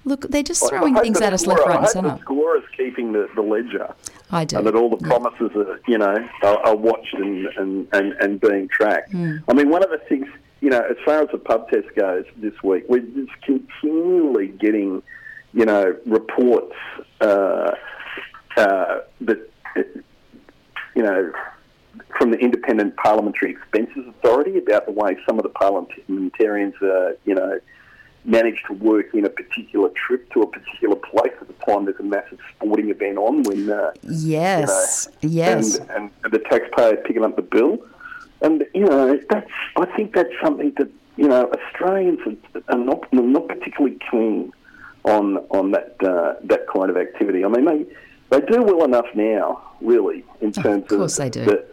look, 0.06 0.22
they're 0.30 0.42
just 0.42 0.66
throwing 0.66 0.96
things 0.96 1.20
at 1.20 1.34
us 1.34 1.46
left, 1.46 1.66
right, 1.66 1.80
and 1.80 1.88
centre. 1.88 2.08
The 2.10 2.18
score 2.20 2.56
is 2.56 2.64
keeping 2.84 3.12
the, 3.12 3.28
the 3.34 3.42
ledger. 3.42 3.94
I 4.30 4.44
do. 4.44 4.58
And 4.58 4.66
that 4.66 4.74
all 4.74 4.90
the 4.90 4.96
promises 4.96 5.50
are, 5.56 5.80
you 5.86 5.98
know, 5.98 6.16
are, 6.42 6.58
are 6.66 6.76
watched 6.76 7.14
and, 7.14 7.46
and, 7.56 7.88
and, 7.92 8.12
and 8.20 8.40
being 8.40 8.68
tracked. 8.68 9.12
Mm. 9.12 9.42
I 9.48 9.52
mean, 9.54 9.70
one 9.70 9.82
of 9.84 9.90
the 9.90 10.00
things, 10.08 10.26
you 10.60 10.70
know, 10.70 10.80
as 10.80 10.96
far 11.04 11.22
as 11.22 11.28
the 11.32 11.38
pub 11.38 11.68
test 11.70 11.88
goes 11.96 12.24
this 12.36 12.54
week, 12.62 12.84
we're 12.88 13.00
just 13.00 13.32
continually 13.42 14.48
getting, 14.48 15.02
you 15.52 15.64
know, 15.64 15.96
reports 16.06 16.74
uh, 17.20 17.72
uh, 18.56 19.00
that, 19.20 19.50
you 20.96 21.02
know, 21.02 21.32
from 22.18 22.30
the 22.30 22.38
Independent 22.38 22.96
Parliamentary 22.96 23.50
Expenses 23.52 24.04
Authority 24.08 24.58
about 24.58 24.86
the 24.86 24.92
way 24.92 25.16
some 25.26 25.38
of 25.38 25.42
the 25.42 25.48
parliamentarians 25.50 26.74
are, 26.82 27.16
you 27.24 27.34
know, 27.34 27.58
manage 28.24 28.62
to 28.66 28.72
work 28.74 29.14
in 29.14 29.24
a 29.24 29.28
particular 29.28 29.90
trip 29.90 30.30
to 30.32 30.42
a 30.42 30.46
particular 30.46 30.96
place 30.96 31.32
at 31.40 31.46
the 31.46 31.54
time 31.64 31.84
there's 31.84 32.00
a 32.00 32.02
massive 32.02 32.38
sporting 32.56 32.90
event 32.90 33.18
on 33.18 33.42
when 33.42 33.70
uh, 33.70 33.92
yes 34.02 35.08
you 35.20 35.28
know, 35.28 35.34
yes 35.34 35.76
and, 35.76 36.10
and, 36.24 36.32
the 36.32 36.38
taxpayer 36.38 36.96
picking 36.96 37.22
up 37.24 37.36
the 37.36 37.42
bill 37.42 37.78
and 38.40 38.64
you 38.74 38.84
know 38.84 39.18
that's 39.28 39.50
I 39.76 39.86
think 39.96 40.14
that's 40.14 40.32
something 40.42 40.72
that 40.78 40.90
you 41.16 41.28
know 41.28 41.50
Australians 41.52 42.20
are 42.68 42.78
not 42.78 43.12
not 43.12 43.48
particularly 43.48 43.98
keen 44.10 44.52
on 45.04 45.38
on 45.50 45.72
that 45.72 45.96
uh, 46.02 46.34
that 46.44 46.66
kind 46.68 46.90
of 46.90 46.96
activity. 46.96 47.44
I 47.44 47.48
mean 47.48 47.64
they 47.64 47.86
they 48.30 48.40
do 48.46 48.62
well 48.62 48.84
enough 48.84 49.06
now, 49.14 49.62
really, 49.80 50.24
in 50.40 50.52
terms 50.52 50.84
of, 50.84 50.98
course 50.98 51.18
of 51.18 51.24
they 51.24 51.30
do. 51.30 51.44
The, 51.44 51.66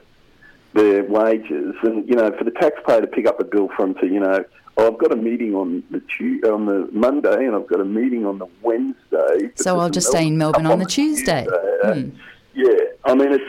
their 0.74 1.04
wages, 1.04 1.76
and 1.84 2.08
you 2.08 2.16
know 2.16 2.32
for 2.38 2.44
the 2.44 2.52
taxpayer 2.52 3.02
to 3.02 3.08
pick 3.08 3.28
up 3.28 3.40
a 3.40 3.44
bill 3.44 3.70
from 3.76 3.94
to 3.96 4.08
you 4.08 4.20
know 4.20 4.40
oh, 4.40 4.61
I've 4.78 4.98
got 4.98 5.12
a 5.12 5.16
meeting 5.16 5.54
on 5.54 5.84
the 5.92 6.02
Tu- 6.18 6.42
on 6.52 6.66
the 6.66 6.90
Monday 6.92 7.46
and 7.46 7.56
I've 7.56 7.68
got 7.68 7.82
a 7.82 7.86
meeting 7.86 8.26
on 8.26 8.40
the 8.40 8.48
Wednesday. 8.62 9.52
So 9.56 9.80
I'll 9.80 9.90
just 9.90 10.08
stay 10.08 10.28
in 10.28 10.38
Melbourne 10.38 10.66
on, 10.66 10.74
on 10.74 10.80
the 10.80 10.86
Tuesday. 10.86 11.46
Tuesday. 11.46 12.02
Hmm. 12.02 12.10
Yeah, 12.54 12.80
I 13.06 13.16
mean 13.16 13.34
it's 13.34 13.44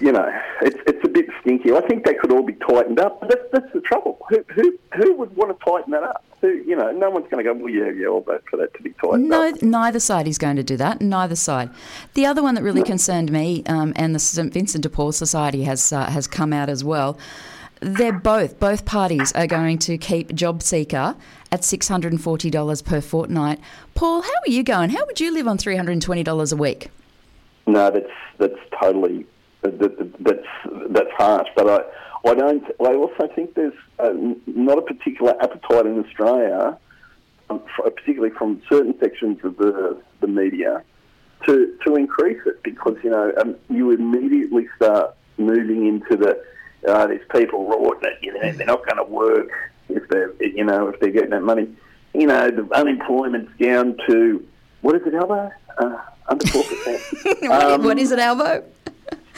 you 0.00 0.12
know, 0.12 0.30
it's 0.62 0.78
it's 0.86 1.04
a 1.04 1.08
bit 1.08 1.26
stinky. 1.40 1.72
I 1.72 1.80
think 1.80 2.04
that 2.04 2.18
could 2.20 2.32
all 2.32 2.42
be 2.42 2.54
tightened 2.54 3.00
up. 3.00 3.20
That's 3.28 3.42
that's 3.52 3.72
the 3.72 3.80
trouble. 3.80 4.18
Who 4.28 4.44
who 4.54 4.78
who 4.94 5.14
would 5.16 5.36
want 5.36 5.58
to 5.58 5.64
tighten 5.64 5.92
that 5.92 6.02
up? 6.04 6.24
Who 6.40 6.48
you 6.48 6.76
know, 6.76 6.90
no 6.92 7.10
one's 7.10 7.26
going 7.30 7.44
to 7.44 7.52
go. 7.52 7.58
Well, 7.58 7.72
yeah, 7.72 7.90
yeah, 7.90 8.06
I'll 8.06 8.20
vote 8.20 8.44
for 8.48 8.56
that 8.58 8.74
to 8.74 8.82
be 8.82 8.90
tightened 8.90 9.28
no, 9.28 9.48
up. 9.48 9.62
neither 9.62 10.00
side 10.00 10.28
is 10.28 10.38
going 10.38 10.56
to 10.56 10.62
do 10.62 10.76
that. 10.76 11.00
Neither 11.00 11.36
side. 11.36 11.70
The 12.14 12.26
other 12.26 12.42
one 12.42 12.54
that 12.54 12.62
really 12.62 12.80
no. 12.80 12.86
concerned 12.86 13.32
me, 13.32 13.64
um, 13.66 13.92
and 13.96 14.14
the 14.14 14.20
St 14.20 14.52
Vincent 14.52 14.82
de 14.82 14.88
Paul 14.88 15.12
Society 15.12 15.64
has 15.64 15.92
uh, 15.92 16.06
has 16.06 16.26
come 16.26 16.52
out 16.52 16.68
as 16.68 16.84
well. 16.84 17.18
They're 17.80 18.12
both 18.12 18.58
both 18.58 18.84
parties 18.84 19.32
are 19.32 19.46
going 19.46 19.78
to 19.78 19.98
keep 19.98 20.34
job 20.34 20.62
seeker 20.62 21.16
at 21.52 21.64
six 21.64 21.88
hundred 21.88 22.12
and 22.12 22.20
forty 22.20 22.50
dollars 22.50 22.82
per 22.82 23.00
fortnight. 23.00 23.60
Paul, 23.94 24.22
how 24.22 24.28
are 24.28 24.50
you 24.50 24.62
going? 24.62 24.90
How 24.90 25.06
would 25.06 25.20
you 25.20 25.32
live 25.32 25.46
on 25.46 25.58
three 25.58 25.76
hundred 25.76 25.92
and 25.92 26.02
twenty 26.02 26.22
dollars 26.22 26.52
a 26.52 26.56
week? 26.56 26.90
No, 27.66 27.90
that's 27.90 28.10
that's 28.38 28.58
totally 28.80 29.26
that, 29.62 29.78
that's 30.20 30.46
that's 30.90 31.10
harsh. 31.16 31.48
But 31.54 31.68
I 31.68 32.28
I 32.28 32.34
don't. 32.34 32.64
I 32.80 32.94
also 32.94 33.28
think 33.34 33.54
there's 33.54 33.74
uh, 33.98 34.12
not 34.46 34.78
a 34.78 34.82
particular 34.82 35.34
appetite 35.40 35.86
in 35.86 36.04
Australia, 36.04 36.76
um, 37.50 37.62
particularly 37.76 38.34
from 38.34 38.60
certain 38.68 38.98
sections 38.98 39.38
of 39.44 39.56
the 39.56 40.00
the 40.20 40.26
media, 40.26 40.82
to 41.46 41.76
to 41.86 41.96
increase 41.96 42.40
it 42.46 42.62
because 42.62 42.96
you 43.04 43.10
know 43.10 43.32
um, 43.40 43.56
you 43.70 43.90
immediately 43.92 44.66
start 44.76 45.14
moving 45.36 45.86
into 45.86 46.16
the 46.16 46.42
uh, 46.86 47.06
there's 47.06 47.26
people 47.34 47.68
rorting 47.68 48.10
it. 48.10 48.18
You 48.22 48.34
know, 48.34 48.52
they're 48.52 48.66
not 48.66 48.86
going 48.86 48.96
to 48.96 49.10
work 49.10 49.50
if 49.88 50.06
they're 50.08 50.32
you 50.42 50.64
know 50.64 50.88
if 50.88 51.00
they're 51.00 51.10
getting 51.10 51.30
that 51.30 51.42
money. 51.42 51.68
You 52.14 52.26
know, 52.26 52.50
the 52.50 52.68
unemployment's 52.74 53.52
down 53.58 53.96
to 54.08 54.46
what 54.80 54.96
is 54.96 55.06
it, 55.06 55.14
Albo? 55.14 55.50
Uh, 55.78 55.98
under 56.28 56.46
four 56.46 56.64
percent. 56.64 57.02
Um, 57.50 57.84
what 57.84 57.98
is 57.98 58.12
it, 58.12 58.18
Albo? 58.18 58.64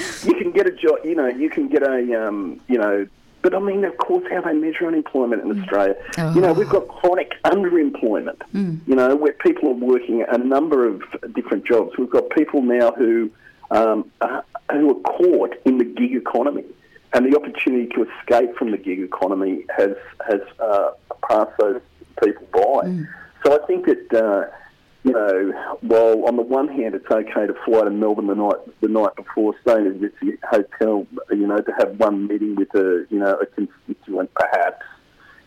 you 0.25 0.35
can 0.35 0.53
get 0.53 0.67
a 0.67 0.73
job, 0.73 0.99
you 1.05 1.15
know, 1.15 1.27
you 1.27 1.51
can 1.51 1.69
get 1.69 1.83
a, 1.83 2.27
um, 2.27 2.61
you 2.69 2.79
know, 2.79 3.07
but 3.43 3.55
I 3.55 3.59
mean, 3.59 3.85
of 3.85 3.97
course, 3.97 4.25
how 4.31 4.43
they 4.43 4.53
measure 4.53 4.87
unemployment 4.87 5.43
in 5.43 5.49
mm. 5.49 5.63
Australia. 5.63 5.95
Oh. 6.19 6.35
You 6.35 6.41
know, 6.43 6.53
we've 6.53 6.69
got 6.69 6.89
chronic 6.89 7.33
underemployment, 7.45 8.39
mm. 8.55 8.81
you 8.87 8.95
know, 8.95 9.17
where 9.17 9.33
people 9.33 9.71
are 9.71 9.75
working 9.75 10.25
a 10.29 10.39
number 10.39 10.87
of 10.87 11.03
different 11.35 11.65
jobs. 11.65 11.97
We've 11.97 12.11
got 12.11 12.29
people 12.31 12.63
now 12.63 12.93
who, 12.93 13.31
um, 13.71 14.11
uh, 14.21 14.43
who 14.71 14.91
are 14.91 15.01
caught 15.01 15.55
in 15.65 15.79
the 15.79 15.85
gig 15.85 16.15
economy. 16.15 16.65
And 17.13 17.31
the 17.31 17.37
opportunity 17.37 17.87
to 17.95 18.07
escape 18.09 18.57
from 18.57 18.71
the 18.71 18.79
gig 18.79 19.01
economy 19.01 19.65
has, 19.77 19.97
has 20.29 20.41
uh, 20.61 20.91
passed 21.29 21.51
those 21.59 21.81
people 22.23 22.47
by. 22.53 22.87
Mm. 22.87 23.09
So 23.45 23.61
I 23.61 23.67
think 23.67 23.87
that 23.87 24.15
uh, 24.15 24.57
you 25.03 25.13
know, 25.13 25.79
while 25.81 26.27
on 26.27 26.37
the 26.37 26.43
one 26.43 26.69
hand 26.69 26.95
it's 26.95 27.11
okay 27.11 27.47
to 27.47 27.55
fly 27.65 27.85
to 27.85 27.91
Melbourne 27.91 28.27
the 28.27 28.35
night 28.35 28.81
the 28.81 28.89
night 28.89 29.17
before, 29.17 29.55
staying 29.63 29.87
in 29.87 30.13
a 30.25 30.47
hotel, 30.47 31.07
you 31.31 31.47
know, 31.47 31.57
to 31.57 31.73
have 31.79 31.99
one 31.99 32.27
meeting 32.27 32.55
with 32.55 32.75
a 32.75 33.07
you 33.09 33.19
know 33.19 33.35
a 33.41 33.47
constituent 33.47 34.31
perhaps 34.35 34.85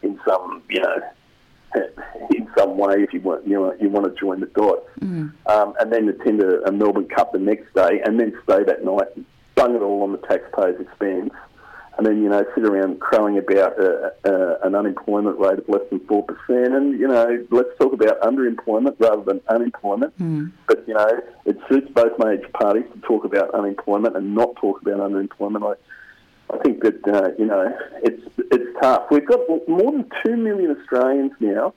in 0.01 0.19
some 0.27 0.63
you 0.69 0.81
know 0.81 1.01
in 2.35 2.47
some 2.57 2.77
way 2.77 2.95
if 2.97 3.13
you 3.13 3.21
want 3.21 3.47
you 3.47 3.53
know 3.53 3.75
you 3.79 3.89
want 3.89 4.05
to 4.05 4.19
join 4.19 4.39
the 4.39 4.47
dots, 4.47 4.89
mm. 4.99 5.31
um, 5.45 5.73
and 5.79 5.93
then 5.93 6.09
attend 6.09 6.41
a, 6.41 6.63
a 6.67 6.71
Melbourne 6.71 7.07
Cup 7.07 7.31
the 7.31 7.39
next 7.39 7.71
day, 7.75 8.01
and 8.03 8.19
then 8.19 8.33
stay 8.43 8.63
that 8.63 8.83
night, 8.83 9.07
and 9.15 9.25
bung 9.53 9.75
it 9.75 9.81
all 9.83 10.01
on 10.01 10.13
the 10.13 10.17
taxpayer's 10.19 10.81
expense 10.81 11.31
and 11.97 12.05
then 12.05 12.21
you 12.21 12.29
know 12.29 12.43
sit 12.55 12.65
around 12.65 12.99
crowing 12.99 13.37
about 13.37 13.79
uh, 13.79 14.09
uh, 14.25 14.57
an 14.63 14.75
unemployment 14.75 15.37
rate 15.39 15.59
of 15.59 15.69
less 15.69 15.83
than 15.89 15.99
four 16.01 16.23
percent, 16.23 16.73
and 16.73 16.99
you 16.99 17.07
know 17.07 17.45
let's 17.51 17.69
talk 17.77 17.93
about 17.93 18.19
underemployment 18.21 18.95
rather 18.99 19.23
than 19.23 19.41
unemployment. 19.49 20.17
Mm. 20.19 20.51
But 20.67 20.87
you 20.87 20.93
know 20.93 21.21
it 21.45 21.57
suits 21.69 21.91
both 21.91 22.17
major 22.19 22.49
parties 22.49 22.85
to 22.93 22.99
talk 23.01 23.25
about 23.25 23.53
unemployment 23.53 24.15
and 24.15 24.33
not 24.33 24.55
talk 24.55 24.81
about 24.81 24.99
underemployment. 24.99 25.75
I, 26.49 26.53
I 26.55 26.57
think 26.59 26.81
that 26.83 27.07
uh, 27.07 27.31
you 27.37 27.45
know 27.45 27.75
it's 28.01 28.23
it's 28.51 28.79
tough. 28.81 29.11
We've 29.11 29.25
got 29.25 29.41
more 29.67 29.91
than 29.91 30.09
two 30.25 30.35
million 30.35 30.75
Australians 30.77 31.33
now 31.39 31.73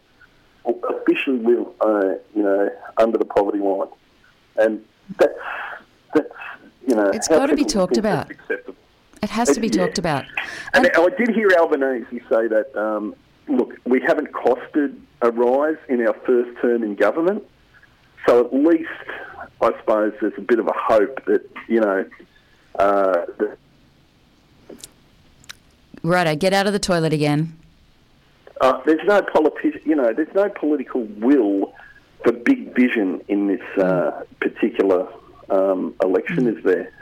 officially 0.66 1.38
live 1.38 1.66
uh, 1.80 2.14
you 2.34 2.42
know 2.42 2.70
under 2.98 3.18
the 3.18 3.24
poverty 3.24 3.58
line, 3.58 3.88
and 4.56 4.84
that's 5.18 5.38
that's 6.14 6.28
you 6.86 6.94
know 6.94 7.10
it's 7.10 7.28
got 7.28 7.46
to 7.46 7.56
be 7.56 7.64
talked 7.64 7.96
about. 7.96 8.30
Acceptable. 8.30 8.76
It 9.22 9.30
has 9.30 9.48
to 9.54 9.60
be 9.60 9.68
yeah. 9.68 9.84
talked 9.84 9.98
about. 9.98 10.24
And, 10.74 10.86
and, 10.86 10.96
I 10.96 11.08
did 11.16 11.34
hear 11.34 11.50
Albanese 11.58 12.20
say 12.28 12.48
that, 12.48 12.74
um, 12.76 13.14
look, 13.48 13.74
we 13.84 14.00
haven't 14.00 14.32
costed 14.32 14.98
a 15.22 15.30
rise 15.30 15.78
in 15.88 16.06
our 16.06 16.14
first 16.26 16.60
term 16.60 16.82
in 16.82 16.94
government. 16.94 17.42
So 18.26 18.44
at 18.44 18.52
least, 18.52 18.88
I 19.60 19.72
suppose, 19.78 20.12
there's 20.20 20.36
a 20.36 20.42
bit 20.42 20.58
of 20.58 20.66
a 20.66 20.74
hope 20.74 21.24
that, 21.26 21.48
you 21.68 21.80
know, 21.80 22.04
uh, 22.78 23.24
that 23.38 23.58
Righto, 26.02 26.36
get 26.36 26.52
out 26.52 26.66
of 26.66 26.72
the 26.72 26.78
toilet 26.78 27.12
again. 27.12 27.58
Uh, 28.60 28.80
there's 28.86 29.04
no 29.06 29.22
politician, 29.22 29.80
you 29.84 29.94
know, 29.94 30.12
there's 30.12 30.32
no 30.34 30.48
political 30.48 31.02
will 31.02 31.74
for 32.22 32.32
big 32.32 32.74
vision 32.74 33.20
in 33.28 33.48
this 33.48 33.60
uh, 33.78 34.22
particular 34.40 35.08
um, 35.50 35.94
election, 36.02 36.46
is 36.46 36.62
there? 36.64 36.92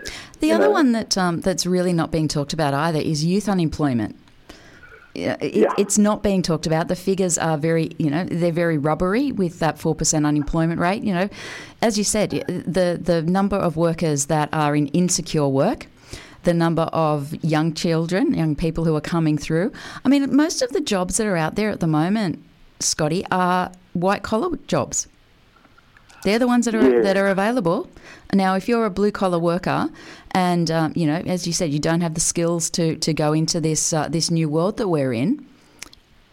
The 0.40 0.52
other 0.52 0.66
know? 0.66 0.72
one 0.72 0.92
that 0.92 1.16
um, 1.16 1.40
that's 1.40 1.66
really 1.66 1.92
not 1.92 2.10
being 2.10 2.28
talked 2.28 2.52
about 2.52 2.74
either 2.74 2.98
is 2.98 3.24
youth 3.24 3.48
unemployment. 3.48 4.16
It, 5.14 5.54
yeah. 5.54 5.72
It's 5.78 5.96
not 5.96 6.22
being 6.22 6.42
talked 6.42 6.66
about. 6.66 6.88
The 6.88 6.96
figures 6.96 7.38
are 7.38 7.56
very, 7.56 7.92
you 7.98 8.10
know, 8.10 8.24
they're 8.24 8.50
very 8.50 8.78
rubbery 8.78 9.30
with 9.30 9.60
that 9.60 9.78
four 9.78 9.94
percent 9.94 10.26
unemployment 10.26 10.80
rate. 10.80 11.04
You 11.04 11.14
know, 11.14 11.28
as 11.80 11.96
you 11.96 12.04
said, 12.04 12.30
the 12.30 12.98
the 13.00 13.22
number 13.22 13.56
of 13.56 13.76
workers 13.76 14.26
that 14.26 14.48
are 14.52 14.74
in 14.74 14.88
insecure 14.88 15.48
work, 15.48 15.86
the 16.42 16.52
number 16.52 16.82
of 16.92 17.32
young 17.44 17.74
children, 17.74 18.34
young 18.34 18.56
people 18.56 18.84
who 18.84 18.96
are 18.96 19.00
coming 19.00 19.38
through. 19.38 19.72
I 20.04 20.08
mean, 20.08 20.34
most 20.34 20.62
of 20.62 20.70
the 20.70 20.80
jobs 20.80 21.16
that 21.18 21.26
are 21.26 21.36
out 21.36 21.54
there 21.54 21.70
at 21.70 21.78
the 21.78 21.86
moment, 21.86 22.42
Scotty, 22.80 23.24
are 23.30 23.70
white 23.92 24.24
collar 24.24 24.58
jobs. 24.66 25.06
They're 26.24 26.38
the 26.38 26.46
ones 26.46 26.64
that 26.64 26.74
are 26.74 26.96
yeah. 26.96 27.02
that 27.02 27.16
are 27.16 27.28
available. 27.28 27.88
Now, 28.32 28.56
if 28.56 28.66
you're 28.66 28.86
a 28.86 28.90
blue 28.90 29.12
collar 29.12 29.38
worker, 29.38 29.90
and 30.32 30.70
um, 30.70 30.92
you 30.96 31.06
know, 31.06 31.16
as 31.26 31.46
you 31.46 31.52
said, 31.52 31.70
you 31.70 31.78
don't 31.78 32.00
have 32.00 32.14
the 32.14 32.20
skills 32.20 32.70
to 32.70 32.96
to 32.96 33.12
go 33.12 33.32
into 33.32 33.60
this 33.60 33.92
uh, 33.92 34.08
this 34.08 34.30
new 34.30 34.48
world 34.48 34.78
that 34.78 34.88
we're 34.88 35.12
in, 35.12 35.46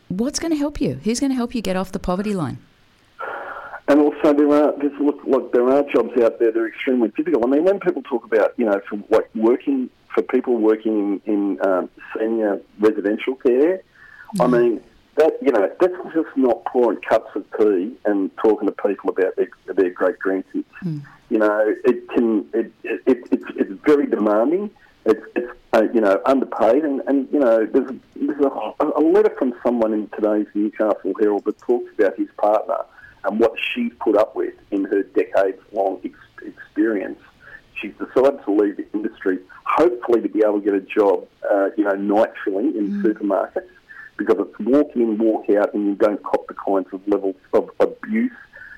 what's 0.08 0.40
going 0.40 0.52
to 0.52 0.58
help 0.58 0.80
you? 0.80 1.00
Who's 1.04 1.20
going 1.20 1.32
to 1.32 1.36
help 1.36 1.54
you 1.54 1.62
get 1.62 1.76
off 1.76 1.92
the 1.92 2.00
poverty 2.00 2.34
line? 2.34 2.58
And 3.90 4.00
also, 4.00 4.34
there 4.34 4.50
are 4.50 4.74
there's, 4.78 4.98
look, 5.02 5.20
look, 5.26 5.52
there 5.52 5.70
are 5.70 5.84
jobs 5.84 6.18
out 6.22 6.40
there 6.40 6.52
that 6.54 6.58
are 6.58 6.68
extremely 6.68 7.10
difficult. 7.10 7.44
I 7.46 7.50
mean, 7.50 7.66
when 7.66 7.80
people 7.82 8.02
talk 8.04 8.24
about 8.24 8.54
you 8.58 8.66
know, 8.66 8.80
for 8.88 8.98
like 9.10 9.30
working 9.36 9.90
for 10.14 10.22
people 10.24 10.58
working 10.58 11.22
in, 11.26 11.34
in 11.34 11.66
um, 11.68 11.90
senior 12.18 12.62
residential 12.80 13.36
care, 13.36 13.78
mm-hmm. 13.78 14.42
I 14.42 14.48
mean 14.48 14.82
that 15.16 15.38
you 15.42 15.52
know 15.52 15.70
that's 15.80 15.94
just 16.14 16.36
not 16.36 16.64
pouring 16.66 17.00
cups 17.02 17.36
of 17.36 17.46
tea 17.58 17.94
and 18.06 18.36
talking 18.38 18.68
to 18.68 18.74
people 18.74 19.10
about 19.10 19.36
their, 19.36 19.50
their 19.74 19.90
great 19.90 20.20
grandkids. 20.20 20.66
Mm. 20.84 21.02
You 21.30 21.40
know, 21.40 21.76
it 21.86 22.10
can 22.10 22.46
it, 22.54 22.72
it, 22.84 23.02
it, 23.06 23.28
it's 23.32 23.44
it's 23.56 23.82
very 23.86 24.08
demanding. 24.08 24.72
It's, 25.06 25.22
it's 25.36 25.52
uh, 25.74 25.84
you 25.94 26.02
know 26.02 26.22
underpaid, 26.26 26.84
and, 26.84 27.02
and 27.08 27.28
you 27.32 27.40
know 27.40 27.66
there's 27.66 27.92
there's 28.16 28.40
a, 28.40 28.74
a 28.80 29.02
letter 29.02 29.34
from 29.38 29.54
someone 29.64 29.94
in 29.94 30.08
today's 30.10 30.48
Newcastle 30.54 31.14
Herald 31.20 31.46
that 31.46 31.58
talks 31.60 31.92
about 31.98 32.18
his 32.18 32.30
partner 32.38 32.78
and 33.24 33.40
what 33.40 33.54
she's 33.74 33.92
put 34.00 34.18
up 34.18 34.36
with 34.36 34.54
in 34.72 34.86
her 34.86 35.04
decades 35.04 35.62
long 35.72 36.00
ex- 36.04 36.16
experience. 36.44 37.20
She's 37.80 37.94
decided 37.94 38.44
to 38.46 38.52
leave 38.52 38.78
the 38.78 38.86
industry, 38.94 39.40
hopefully 39.66 40.22
to 40.22 40.30
be 40.30 40.44
able 40.46 40.60
to 40.60 40.66
get 40.66 40.76
a 40.76 40.82
job, 40.82 41.28
uh, 41.50 41.70
you 41.76 41.84
know, 41.84 41.96
night 41.96 42.32
filling 42.46 42.76
in 42.76 42.92
mm. 42.92 43.04
supermarkets 43.04 43.70
because 44.26 44.46
it's 44.48 44.60
walk 44.60 44.92
in, 44.96 45.18
walk 45.18 45.46
out, 45.50 45.74
and 45.74 45.86
you 45.86 45.96
don't 45.96 46.22
cop 46.24 46.48
the 46.48 46.54
kinds 46.54 46.88
of 46.94 47.02
levels 47.08 47.36
of 47.54 47.70
abuse, 47.80 48.32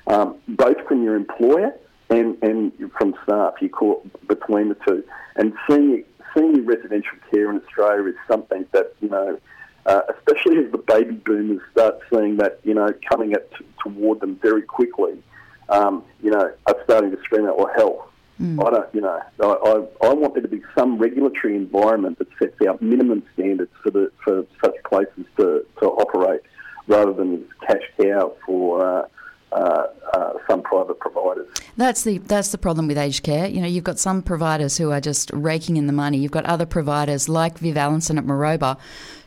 um, 0.08 0.36
both 0.48 0.78
from 0.88 1.04
your 1.04 1.16
employer 1.16 1.74
and, 2.10 2.38
and 2.42 2.72
from 2.98 3.14
staff. 3.24 3.56
You 3.62 3.70
caught 3.70 4.28
between 4.28 4.70
the 4.70 4.78
two. 4.88 5.04
And 5.36 5.54
senior, 5.70 6.04
senior 6.36 6.64
residential 6.64 7.18
care 7.32 7.50
in 7.52 7.62
Australia 7.62 8.10
is 8.10 8.16
something 8.28 8.66
that, 8.72 8.94
you 9.02 9.10
know, 9.10 9.40
uh, 9.86 10.02
especially 10.16 10.64
as 10.64 10.72
the 10.72 10.78
baby 10.78 11.16
boomers 11.16 11.62
start 11.72 12.00
seeing 12.12 12.38
that, 12.38 12.60
you 12.64 12.74
know, 12.74 12.90
coming 13.10 13.34
at, 13.34 13.50
toward 13.84 14.20
them 14.22 14.40
very 14.42 14.62
quickly, 14.62 15.22
um, 15.70 16.04
you 16.22 16.32
know, 16.32 16.52
are 16.68 16.76
starting 16.86 17.12
to 17.12 17.18
scream 17.24 17.46
out, 17.48 17.58
well, 17.58 17.72
health, 17.76 18.08
I 18.40 18.70
don't, 18.72 18.96
you 18.96 19.02
know, 19.02 19.22
I, 19.42 19.46
I, 19.46 20.08
I 20.10 20.14
want 20.14 20.34
there 20.34 20.42
to 20.42 20.48
be 20.50 20.62
some 20.78 20.98
regulatory 20.98 21.56
environment 21.56 22.20
that 22.20 22.28
sets 22.40 22.56
out 22.68 22.82
minimum 22.82 23.24
standards 23.34 23.72
for 23.82 23.92
the 23.92 24.12
for 24.24 24.46
such 24.64 24.76
places 24.90 25.26
to, 25.38 25.66
to 25.80 25.86
operate, 25.86 26.42
rather 26.88 27.14
than 27.14 27.46
cash 27.68 27.84
cow 28.02 28.34
for 28.46 28.86
uh, 28.86 29.08
uh, 29.54 29.88
uh, 30.14 30.34
some 30.50 30.64
private 30.64 31.00
providers. 31.00 31.48
That's 31.78 32.04
the 32.04 32.18
that's 32.18 32.52
the 32.52 32.58
problem 32.58 32.88
with 32.88 32.98
aged 32.98 33.24
care. 33.24 33.48
You 33.48 33.62
know, 33.62 33.68
you've 33.68 33.84
got 33.84 34.00
some 34.00 34.24
providers 34.24 34.78
who 34.78 34.92
are 34.92 35.02
just 35.02 35.32
raking 35.32 35.78
in 35.78 35.88
the 35.88 35.94
money. 35.94 36.18
You've 36.18 36.32
got 36.32 36.46
other 36.46 36.66
providers 36.66 37.30
like 37.30 37.60
Viv 37.60 37.78
Allison 37.78 38.18
at 38.18 38.26
Maroba, 38.26 38.78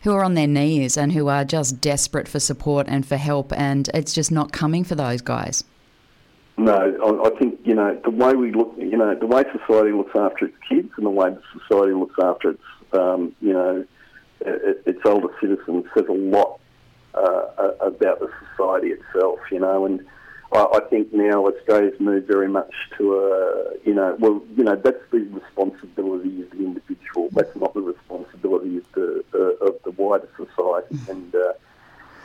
who 0.03 0.13
are 0.13 0.25
on 0.25 0.35
their 0.35 0.47
knees 0.47 0.97
and 0.97 1.13
who 1.13 1.29
are 1.29 1.45
just 1.45 1.81
desperate 1.81 2.29
for 2.29 2.41
support 2.41 2.87
and 2.89 3.07
for 3.07 3.17
help, 3.17 3.53
and 3.53 3.89
it's 3.95 4.13
just 4.13 4.33
not 4.33 4.53
coming 4.53 4.85
for 4.85 4.95
those 4.97 5.23
guys. 5.23 5.65
No, 6.59 6.73
I, 6.73 7.29
I 7.29 7.39
think 7.39 7.61
you 7.65 7.75
know 7.75 8.01
the 8.03 8.11
way 8.11 8.35
we 8.35 8.51
look, 8.53 8.75
you 8.79 8.97
know, 8.97 9.15
the 9.15 9.27
way 9.27 9.45
society 9.53 9.93
looks 9.93 10.17
after 10.17 10.47
its 10.47 10.57
kids 10.69 10.91
and 10.97 11.05
the 11.05 11.11
way 11.11 11.31
the 11.31 11.43
society 11.61 11.93
looks 11.93 12.17
after 12.23 12.51
its, 12.51 12.63
um, 12.93 13.35
you 13.43 13.53
know, 13.53 13.85
its, 14.41 15.01
older 15.05 15.29
citizens 15.41 15.85
says 15.95 16.07
a 16.09 16.13
lot 16.13 16.59
uh, 17.15 17.73
about 17.81 18.21
the 18.21 18.31
society 18.51 18.89
itself. 18.89 19.39
You 19.53 19.61
know, 19.61 19.85
and 19.85 20.07
I, 20.53 20.67
I 20.77 20.81
think 20.89 21.13
now 21.13 21.47
Australia's 21.47 22.01
moved 22.01 22.27
very 22.27 22.49
much 22.49 22.73
to 22.97 23.17
a, 23.17 23.75
you 23.85 23.95
know, 23.95 24.17
well, 24.19 24.43
you 24.57 24.65
know, 24.65 24.77
that's 24.77 25.03
the 25.11 25.19
responsibility 25.19 26.41
of 26.41 26.51
the 26.53 26.65
individual. 26.65 27.29
That's 27.33 27.55
not 27.57 27.75
the 27.75 27.83
responsibility 27.83 28.79
of 28.79 28.93
the 28.93 29.25
uh, 29.35 29.67
of 29.67 29.75
the 29.85 29.91
wider 29.91 30.29
society. 30.39 30.97
And 31.11 31.35
uh, 31.35 31.53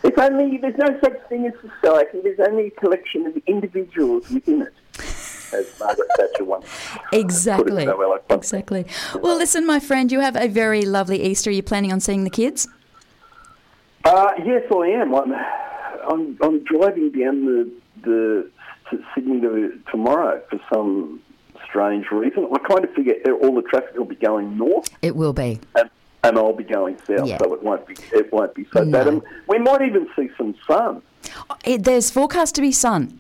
it's 0.03 0.17
only 0.17 0.57
there's 0.57 0.77
no 0.77 0.99
such 0.99 1.19
thing 1.29 1.45
as 1.45 1.53
society. 1.61 2.19
There's 2.23 2.39
only 2.39 2.67
a 2.67 2.71
collection 2.71 3.27
of 3.27 3.37
individuals 3.47 4.29
within 4.29 4.63
it. 4.63 4.73
As 5.53 5.79
Margaret 5.79 6.07
Thatcher 6.15 6.45
once 6.45 6.65
exactly. 7.13 7.85
So 7.85 7.97
well, 7.97 8.19
exactly. 8.29 8.85
Well, 9.21 9.35
listen, 9.37 9.67
my 9.67 9.79
friend, 9.79 10.11
you 10.11 10.21
have 10.21 10.37
a 10.37 10.47
very 10.47 10.83
lovely 10.83 11.21
Easter. 11.21 11.49
Are 11.49 11.53
you 11.53 11.63
planning 11.63 11.91
on 11.91 11.99
seeing 11.99 12.23
the 12.23 12.29
kids? 12.29 12.67
Uh, 14.05 14.31
yes, 14.45 14.63
I 14.71 14.87
am. 14.87 15.13
I'm, 15.13 15.33
I'm, 16.09 16.37
I'm 16.41 16.63
driving 16.63 17.11
down 17.11 17.45
the, 17.45 17.71
the 18.01 18.49
to 18.89 19.03
Sydney 19.13 19.41
to, 19.41 19.79
tomorrow 19.91 20.41
for 20.49 20.59
some 20.73 21.21
strange 21.65 22.05
reason. 22.11 22.47
I 22.51 22.57
kind 22.59 22.83
of 22.83 22.93
figure 22.93 23.15
all 23.41 23.55
the 23.55 23.61
traffic 23.61 23.95
will 23.95 24.05
be 24.05 24.15
going 24.15 24.57
north. 24.57 24.89
It 25.01 25.15
will 25.15 25.33
be. 25.33 25.59
And, 25.75 25.89
and 26.23 26.37
I'll 26.37 26.53
be 26.53 26.63
going 26.63 26.97
south, 27.07 27.27
Yeah. 27.27 27.37
so 27.39 27.53
it 27.53 27.63
won't 27.63 27.85
be 27.87 27.95
it 28.13 28.31
won't 28.31 28.53
be 28.53 28.65
so 28.73 28.83
No. 28.83 28.91
bad. 28.91 29.07
And 29.07 29.21
we 29.47 29.57
might 29.59 29.81
even 29.81 30.07
see 30.15 30.29
some 30.37 30.55
sun. 30.67 31.01
It, 31.65 31.83
there's 31.83 32.09
forecast 32.11 32.55
to 32.55 32.61
be 32.61 32.71
sun. 32.71 33.17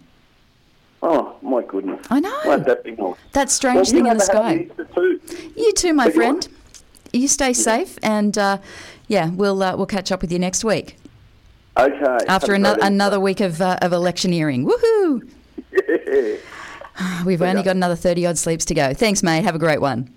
Oh 1.03 1.35
my 1.41 1.63
goodness! 1.63 2.05
I 2.11 2.19
know. 2.19 2.39
Won't 2.45 2.65
that 2.65 2.83
be 2.83 2.91
nice? 2.91 3.15
That 3.33 3.49
strange 3.49 3.75
Well, 3.91 4.03
thing 4.03 4.05
in 4.07 4.17
the 4.17 4.23
have 4.25 4.35
a 4.35 4.43
happy 4.43 4.69
sky. 4.77 4.83
Too. 4.95 5.19
You 5.55 5.73
too, 5.73 5.93
my 5.93 6.05
But 6.05 6.13
friend. 6.15 6.47
You 7.13 7.27
stay 7.27 7.51
safe, 7.53 7.97
and 8.03 8.37
uh, 8.37 8.59
yeah, 9.07 9.29
we'll 9.29 9.61
uh, 9.63 9.75
we'll 9.75 9.85
catch 9.87 10.11
up 10.11 10.21
with 10.21 10.31
you 10.31 10.39
next 10.39 10.63
week 10.63 10.95
Okay. 11.77 12.17
after 12.27 12.53
another 12.53 12.79
another 12.83 13.19
week 13.19 13.41
of 13.41 13.61
uh, 13.61 13.77
of 13.81 13.91
electioneering. 13.93 14.65
Woohoo! 14.65 15.27
Easter. 15.73 16.37
We've 17.25 17.41
only 17.41 17.63
got 17.63 17.75
another 17.75 17.95
30 17.95 18.25
odd 18.27 18.37
sleeps 18.37 18.65
to 18.65 18.73
go. 18.75 18.93
Thanks, 18.93 19.23
mate. 19.23 19.43
Have 19.43 19.55
a 19.55 19.59
great 19.59 19.81
one. 19.81 20.13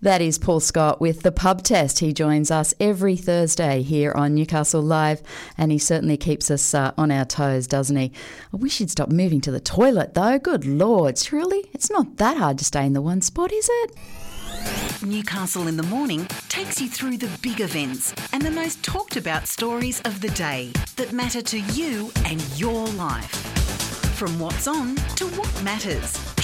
That 0.00 0.20
is 0.20 0.38
Paul 0.38 0.60
Scott 0.60 1.00
with 1.00 1.22
the 1.22 1.32
pub 1.32 1.62
test. 1.62 2.00
He 2.00 2.12
joins 2.12 2.50
us 2.50 2.74
every 2.80 3.16
Thursday 3.16 3.82
here 3.82 4.12
on 4.12 4.34
Newcastle 4.34 4.82
Live, 4.82 5.22
and 5.56 5.72
he 5.72 5.78
certainly 5.78 6.16
keeps 6.16 6.50
us 6.50 6.74
uh, 6.74 6.92
on 6.98 7.10
our 7.10 7.24
toes, 7.24 7.66
doesn't 7.66 7.96
he? 7.96 8.12
I 8.52 8.56
wish 8.56 8.78
he'd 8.78 8.90
stop 8.90 9.10
moving 9.10 9.40
to 9.42 9.50
the 9.50 9.60
toilet, 9.60 10.14
though. 10.14 10.38
Good 10.38 10.64
lord, 10.64 11.18
surely 11.18 11.70
it's 11.72 11.90
not 11.90 12.16
that 12.16 12.36
hard 12.36 12.58
to 12.58 12.64
stay 12.64 12.84
in 12.86 12.92
the 12.92 13.02
one 13.02 13.20
spot, 13.20 13.52
is 13.52 13.68
it? 13.70 13.96
Newcastle 15.02 15.66
in 15.66 15.76
the 15.76 15.82
Morning 15.84 16.26
takes 16.48 16.80
you 16.80 16.88
through 16.88 17.16
the 17.16 17.30
big 17.42 17.60
events 17.60 18.14
and 18.32 18.42
the 18.42 18.50
most 18.50 18.82
talked 18.84 19.16
about 19.16 19.48
stories 19.48 20.00
of 20.02 20.20
the 20.20 20.30
day 20.30 20.70
that 20.96 21.12
matter 21.12 21.42
to 21.42 21.58
you 21.58 22.12
and 22.24 22.40
your 22.58 22.86
life. 22.88 23.30
From 24.16 24.38
what's 24.38 24.68
on 24.68 24.94
to 25.16 25.26
what 25.28 25.62
matters, 25.64 26.31